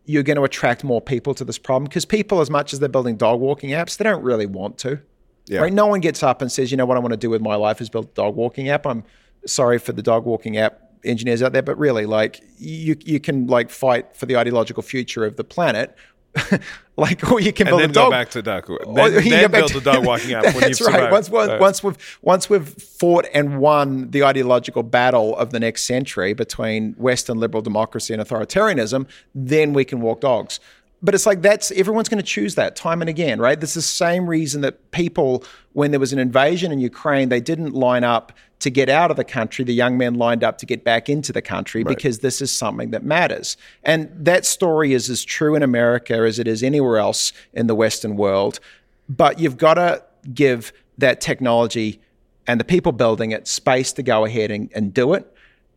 [0.04, 2.88] you're going to attract more people to this problem because people, as much as they're
[2.88, 5.00] building dog walking apps, they don't really want to.
[5.46, 5.60] Yeah.
[5.60, 5.72] Right?
[5.72, 7.54] No one gets up and says, you know what I want to do with my
[7.54, 8.86] life is build a dog walking app.
[8.86, 9.04] I'm
[9.46, 13.46] sorry for the dog walking app engineers out there, but really, like you you can
[13.46, 15.96] like fight for the ideological future of the planet.
[16.96, 18.06] like, or you can build then a dog.
[18.06, 18.66] go back to dog.
[18.94, 21.10] Then, then build to- the dog walking app when That's you've right.
[21.10, 21.60] Once, once, Right.
[21.60, 26.92] once we've once we've fought and won the ideological battle of the next century between
[26.94, 30.60] Western liberal democracy and authoritarianism, then we can walk dogs.
[31.04, 33.60] But it's like that's everyone's going to choose that time and again, right?
[33.60, 35.44] This is the same reason that people,
[35.74, 39.18] when there was an invasion in Ukraine, they didn't line up to get out of
[39.18, 39.66] the country.
[39.66, 42.90] The young men lined up to get back into the country because this is something
[42.92, 43.58] that matters.
[43.82, 47.74] And that story is as true in America as it is anywhere else in the
[47.74, 48.58] Western world.
[49.06, 50.02] But you've got to
[50.32, 52.00] give that technology
[52.46, 55.30] and the people building it space to go ahead and, and do it.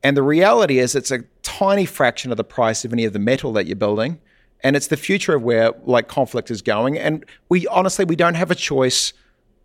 [0.04, 3.20] And the reality is, it's a tiny fraction of the price of any of the
[3.20, 4.20] metal that you're building.
[4.64, 6.98] And it's the future of where like conflict is going.
[6.98, 9.14] And we honestly, we don't have a choice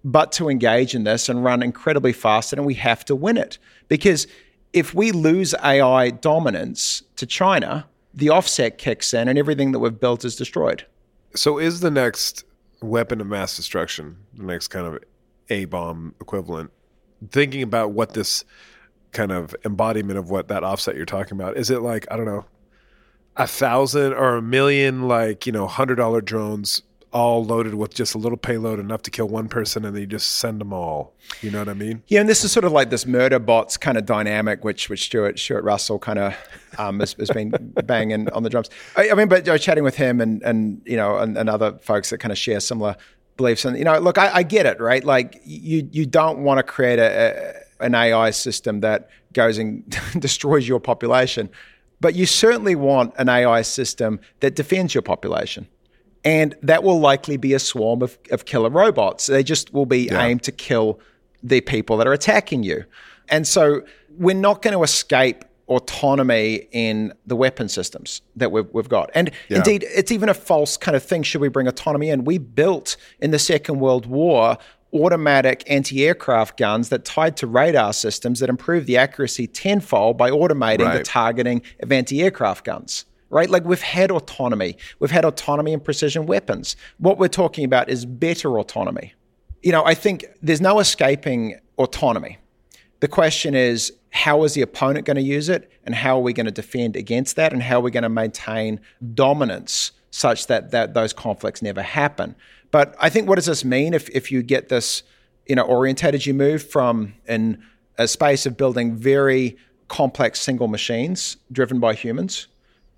[0.04, 2.52] but to engage in this and run incredibly fast.
[2.52, 4.26] And we have to win it because
[4.72, 9.98] if we lose AI dominance to China, the offset kicks in and everything that we've
[9.98, 10.84] built is destroyed.
[11.34, 12.44] So is the next
[12.82, 14.98] weapon of mass destruction, the next kind of
[15.50, 16.70] A bomb equivalent,
[17.30, 18.44] thinking about what this
[19.12, 22.26] kind of embodiment of what that offset you're talking about, is it like, I don't
[22.26, 22.44] know,
[23.36, 28.14] a thousand or a million, like, you know, hundred dollar drones all loaded with just
[28.14, 31.12] a little payload enough to kill one person and then you just send them all.
[31.42, 32.02] You know what I mean?
[32.08, 35.04] Yeah, and this is sort of like this murder bots kind of dynamic, which which
[35.04, 36.34] Stuart Stuart Russell kind of
[36.78, 37.50] um, has, has been
[37.84, 38.70] banging on the drums.
[38.96, 41.50] I, I mean, but I was chatting with him and and you know and, and
[41.50, 42.96] other folks that kind of share similar
[43.36, 43.64] beliefs.
[43.64, 45.04] And you know, look, I, I get it, right?
[45.04, 49.84] Like you you don't want to create a, a an AI system that goes and
[50.18, 51.50] destroys your population,
[52.02, 55.68] but you certainly want an AI system that defends your population.
[56.24, 59.26] And that will likely be a swarm of, of killer robots.
[59.26, 61.00] They just will be aimed to kill
[61.42, 62.84] the people that are attacking you.
[63.28, 63.82] And so
[64.18, 69.10] we're not going to escape autonomy in the weapon systems that we've, we've got.
[69.14, 71.22] And indeed, it's even a false kind of thing.
[71.22, 72.24] Should we bring autonomy in?
[72.24, 74.58] We built in the Second World War
[74.92, 80.30] automatic anti aircraft guns that tied to radar systems that improved the accuracy tenfold by
[80.30, 83.04] automating the targeting of anti aircraft guns.
[83.30, 83.48] Right?
[83.48, 84.76] Like we've had autonomy.
[84.98, 86.76] We've had autonomy in precision weapons.
[86.98, 89.14] What we're talking about is better autonomy.
[89.62, 92.38] You know, I think there's no escaping autonomy.
[93.00, 96.32] The question is, how is the opponent going to use it, and how are we
[96.32, 98.78] going to defend against that, and how are we going to maintain
[99.14, 102.36] dominance such that, that those conflicts never happen?
[102.72, 105.04] But I think what does this mean if, if you get this,
[105.46, 106.26] you know, orientated?
[106.26, 107.62] You move from in
[107.98, 109.56] a space of building very
[109.86, 112.48] complex single machines driven by humans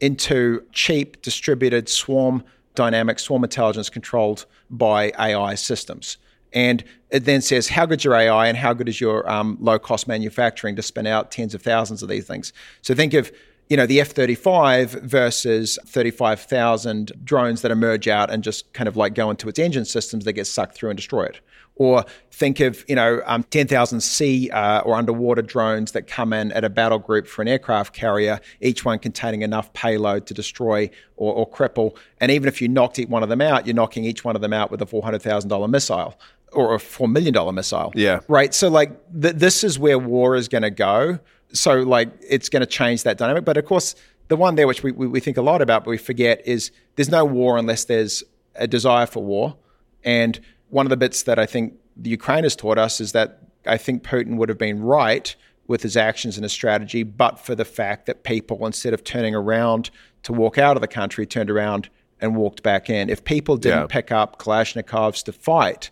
[0.00, 2.42] into cheap distributed swarm
[2.74, 6.18] dynamic swarm intelligence controlled by AI systems.
[6.52, 9.78] And it then says, how good's your AI and how good is your um, low
[9.78, 12.52] cost manufacturing to spin out tens of thousands of these things?
[12.82, 13.32] So think of
[13.74, 19.14] you know the F-35 versus 35,000 drones that emerge out and just kind of like
[19.14, 21.40] go into its engine systems that get sucked through and destroy it.
[21.74, 26.52] Or think of you know um, 10,000 sea uh, or underwater drones that come in
[26.52, 30.88] at a battle group for an aircraft carrier, each one containing enough payload to destroy
[31.16, 31.96] or, or cripple.
[32.20, 34.52] And even if you knocked one of them out, you're knocking each one of them
[34.52, 36.16] out with a $400,000 missile
[36.52, 37.90] or a $4 million missile.
[37.96, 38.20] Yeah.
[38.28, 38.54] Right.
[38.54, 41.18] So, like, th- this is where war is going to go.
[41.55, 43.44] So, like, it's going to change that dynamic.
[43.44, 43.94] But of course,
[44.28, 46.70] the one there, which we, we, we think a lot about, but we forget, is
[46.96, 48.22] there's no war unless there's
[48.57, 49.57] a desire for war.
[50.05, 50.40] And
[50.70, 53.76] one of the bits that I think the Ukraine has taught us is that I
[53.78, 55.34] think Putin would have been right
[55.66, 59.34] with his actions and his strategy, but for the fact that people, instead of turning
[59.34, 59.90] around
[60.24, 61.88] to walk out of the country, turned around
[62.20, 63.09] and walked back in.
[63.09, 63.86] If people didn't Yeah.
[63.86, 65.90] pick up Kalashnikovs to fight,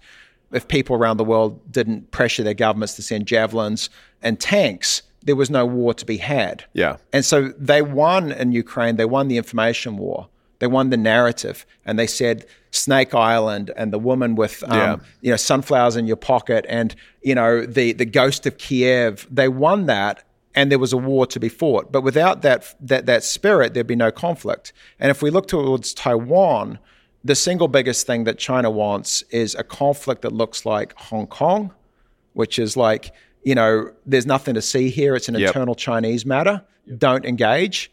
[0.52, 3.88] if people around the world didn't pressure their governments to send javelins
[4.22, 6.64] and tanks, there was no war to be had.
[6.72, 6.96] Yeah.
[7.12, 10.28] And so they won in Ukraine, they won the information war.
[10.58, 14.96] They won the narrative, and they said Snake Island and the woman with, um, Yeah.
[15.20, 19.26] you know, sunflowers in your pocket, and you know the the ghost of Kiev.
[19.28, 20.22] They won that,
[20.54, 21.90] and there was a war to be fought.
[21.90, 24.72] But without that that that spirit, there'd be no conflict.
[25.00, 26.78] And if we look towards Taiwan,
[27.24, 31.72] the single biggest thing that China wants is a conflict that looks like Hong Kong
[32.34, 33.12] which is like,
[33.44, 35.14] you know, there's nothing to see here.
[35.16, 35.48] It's an Yep.
[35.48, 36.62] internal Chinese matter.
[36.98, 37.90] Don't engage.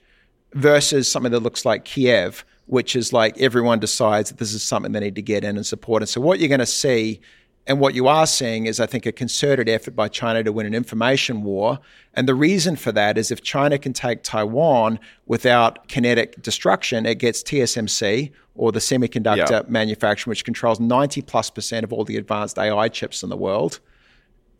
[0.53, 4.93] Versus something that looks like Kiev, which is like everyone decides that this is something
[4.93, 6.01] they need to get in and support.
[6.01, 7.21] And so what you're going to see
[7.67, 10.65] and what you are seeing is, I think, a concerted effort by China to win
[10.65, 11.77] an information war.
[12.15, 17.19] And the reason for that is if China can take Taiwan without kinetic destruction, it
[17.19, 19.61] gets TSMC or the semiconductor Yeah.
[19.67, 23.79] manufacturer, which controls 90 plus percent of all the advanced AI chips in the world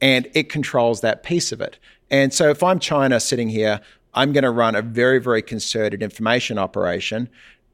[0.02, 1.78] and it controls that piece of it.
[2.10, 3.82] And so if I'm China sitting here,
[4.14, 7.30] I'm going to run a very, very concerted information operation.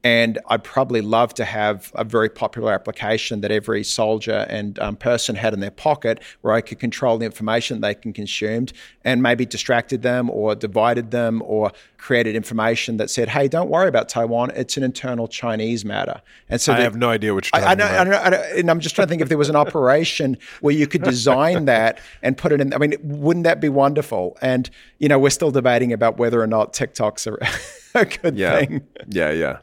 [0.06, 4.94] And I'd probably love to have a very popular application that every soldier and um,
[4.94, 8.66] person had in their pocket where I could control the information they can consume
[9.02, 13.88] and maybe distracted them or divided them or created information that said, hey, don't worry
[13.88, 14.52] about Taiwan.
[14.54, 16.22] It's an internal Chinese matter.
[16.48, 18.42] And so I the- have no idea you're I, I know, I know, I know,
[18.56, 21.64] and I'm just trying to think if there was an operation where you could design
[21.74, 22.72] that and put it in.
[22.72, 24.38] I mean, wouldn't that be wonderful?
[24.40, 27.36] And you know, we're still debating about whether or not TikTok's a,
[27.96, 28.86] a good yeah, thing.
[29.08, 29.58] yeah, yeah.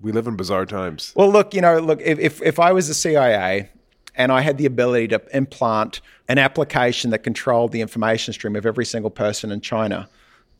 [0.00, 1.12] We live in bizarre times.
[1.16, 3.68] Well, look, you know, look, if, if, if I was the CIA
[4.14, 8.64] and I had the ability to implant an application that controlled the information stream of
[8.64, 10.08] every single person in China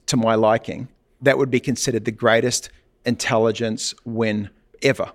[0.06, 0.88] to my liking,
[1.22, 2.70] that would be considered the greatest
[3.04, 4.50] intelligence win
[4.82, 5.12] ever.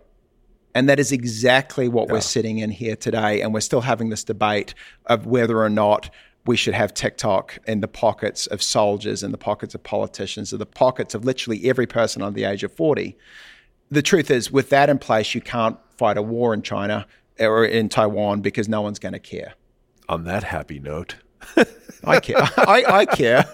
[0.75, 3.41] And that is exactly what we're sitting in here today.
[3.41, 4.73] And we're still having this debate
[5.05, 6.09] of whether or not
[6.45, 10.59] we should have TikTok in the pockets of soldiers, in the pockets of politicians, in
[10.59, 13.15] the pockets of literally every person under the age of 40
[13.93, 17.05] the truth is, with that in place, you can't fight a war in China
[17.39, 19.53] or in Taiwan because no one's going to care.
[20.09, 21.15] On that happy note,
[22.05, 22.37] I care.
[22.57, 23.45] I, I care.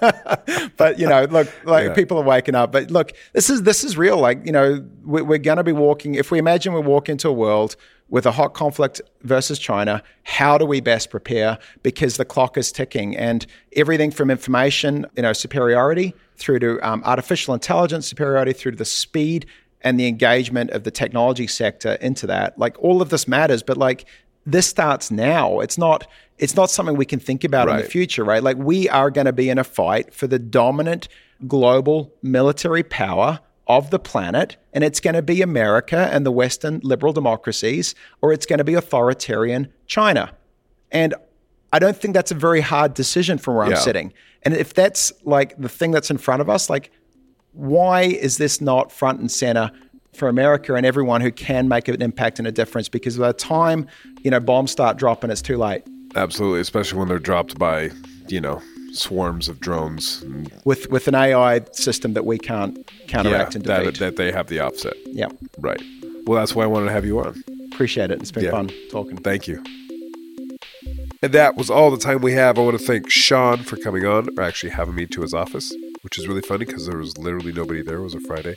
[0.78, 1.94] but you know, look, like Yeah.
[1.94, 2.72] people are waking up.
[2.72, 4.18] But look, this is this is real.
[4.18, 6.16] Like you know, we, we're going to be walking.
[6.16, 7.76] If we imagine we walk into a world
[8.10, 11.60] with a hot conflict versus China, how do we best prepare?
[11.84, 17.04] Because the clock is ticking, and everything from information, you know, superiority through to um,
[17.06, 19.46] artificial intelligence superiority, through to the speed
[19.82, 22.58] and the engagement of the technology sector into that.
[22.58, 24.06] Like all of this matters, but like
[24.46, 25.60] this starts now.
[25.60, 26.08] It's not
[26.38, 28.42] it's not something we can think about in the future, right?
[28.42, 31.10] Like we are going to be in a fight for the dominant
[31.48, 36.80] global military power of the planet, and it's going to be America and the Western
[36.82, 40.32] liberal democracies, or it's going to be authoritarian China.
[40.92, 41.14] And
[41.72, 43.76] I don't think that's a very hard decision from where Yeah.
[43.76, 44.14] I'm sitting.
[44.44, 46.92] And if that's like the thing that's in front of us, like
[47.54, 49.72] why is this not front and center
[50.14, 52.90] for America and everyone who can make an impact and a difference?
[52.90, 53.88] Because by the time
[54.24, 55.84] you know bombs start dropping, it's too late.
[56.16, 57.90] absolutely, especially when they're dropped by,
[58.28, 60.24] you know, swarms of drones.
[60.66, 64.48] With with an AI system that we can't yeah, counteract and that, that they have
[64.48, 64.96] the offset.
[65.06, 65.28] yeah,
[65.60, 65.82] Right.
[66.26, 67.44] Well, that's why I wanted to have you on.
[67.72, 68.20] appreciate it.
[68.22, 68.52] It's been Yeah.
[68.52, 69.18] fun talking.
[69.18, 69.64] Thank you.
[71.22, 72.58] And that was all the time we have.
[72.58, 75.74] I want to thank Sean for coming on, or actually having me to his office,
[76.02, 77.98] which is really funny because there was literally nobody there.
[77.98, 78.56] It was a Friday.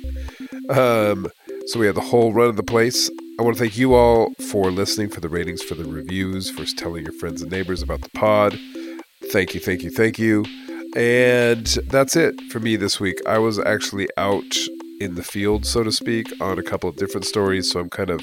[0.68, 1.28] Um,
[1.66, 3.10] so we had the whole run of the place.
[3.38, 6.64] I want to thank you all for listening, for the ratings, for the reviews, for
[6.64, 8.58] telling your friends and neighbors about the pod.
[9.32, 10.44] Thank you, thank you, thank you.
[10.94, 13.16] And that's it for me this week.
[13.26, 14.56] I was actually out
[15.00, 18.10] in the field, so to speak, on a couple of different stories, so I'm kind
[18.10, 18.22] of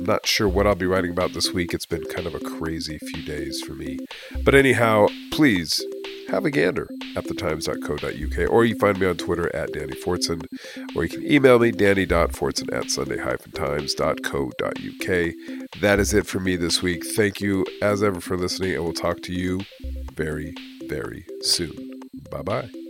[0.00, 1.74] not sure what I'll be writing about this week.
[1.74, 3.98] It's been kind of a crazy few days for me.
[4.42, 5.84] But anyhow, please
[6.30, 10.44] have a gander at thetimes.co.uk or you find me on Twitter at Danny Fortson
[10.94, 15.80] or you can email me danny.fortson at sunday-times.co.uk.
[15.80, 17.04] That is it for me this week.
[17.04, 19.60] Thank you as ever for listening and we'll talk to you
[20.14, 20.54] very,
[20.86, 22.00] very soon.
[22.30, 22.70] Bye-bye.
[22.72, 22.89] The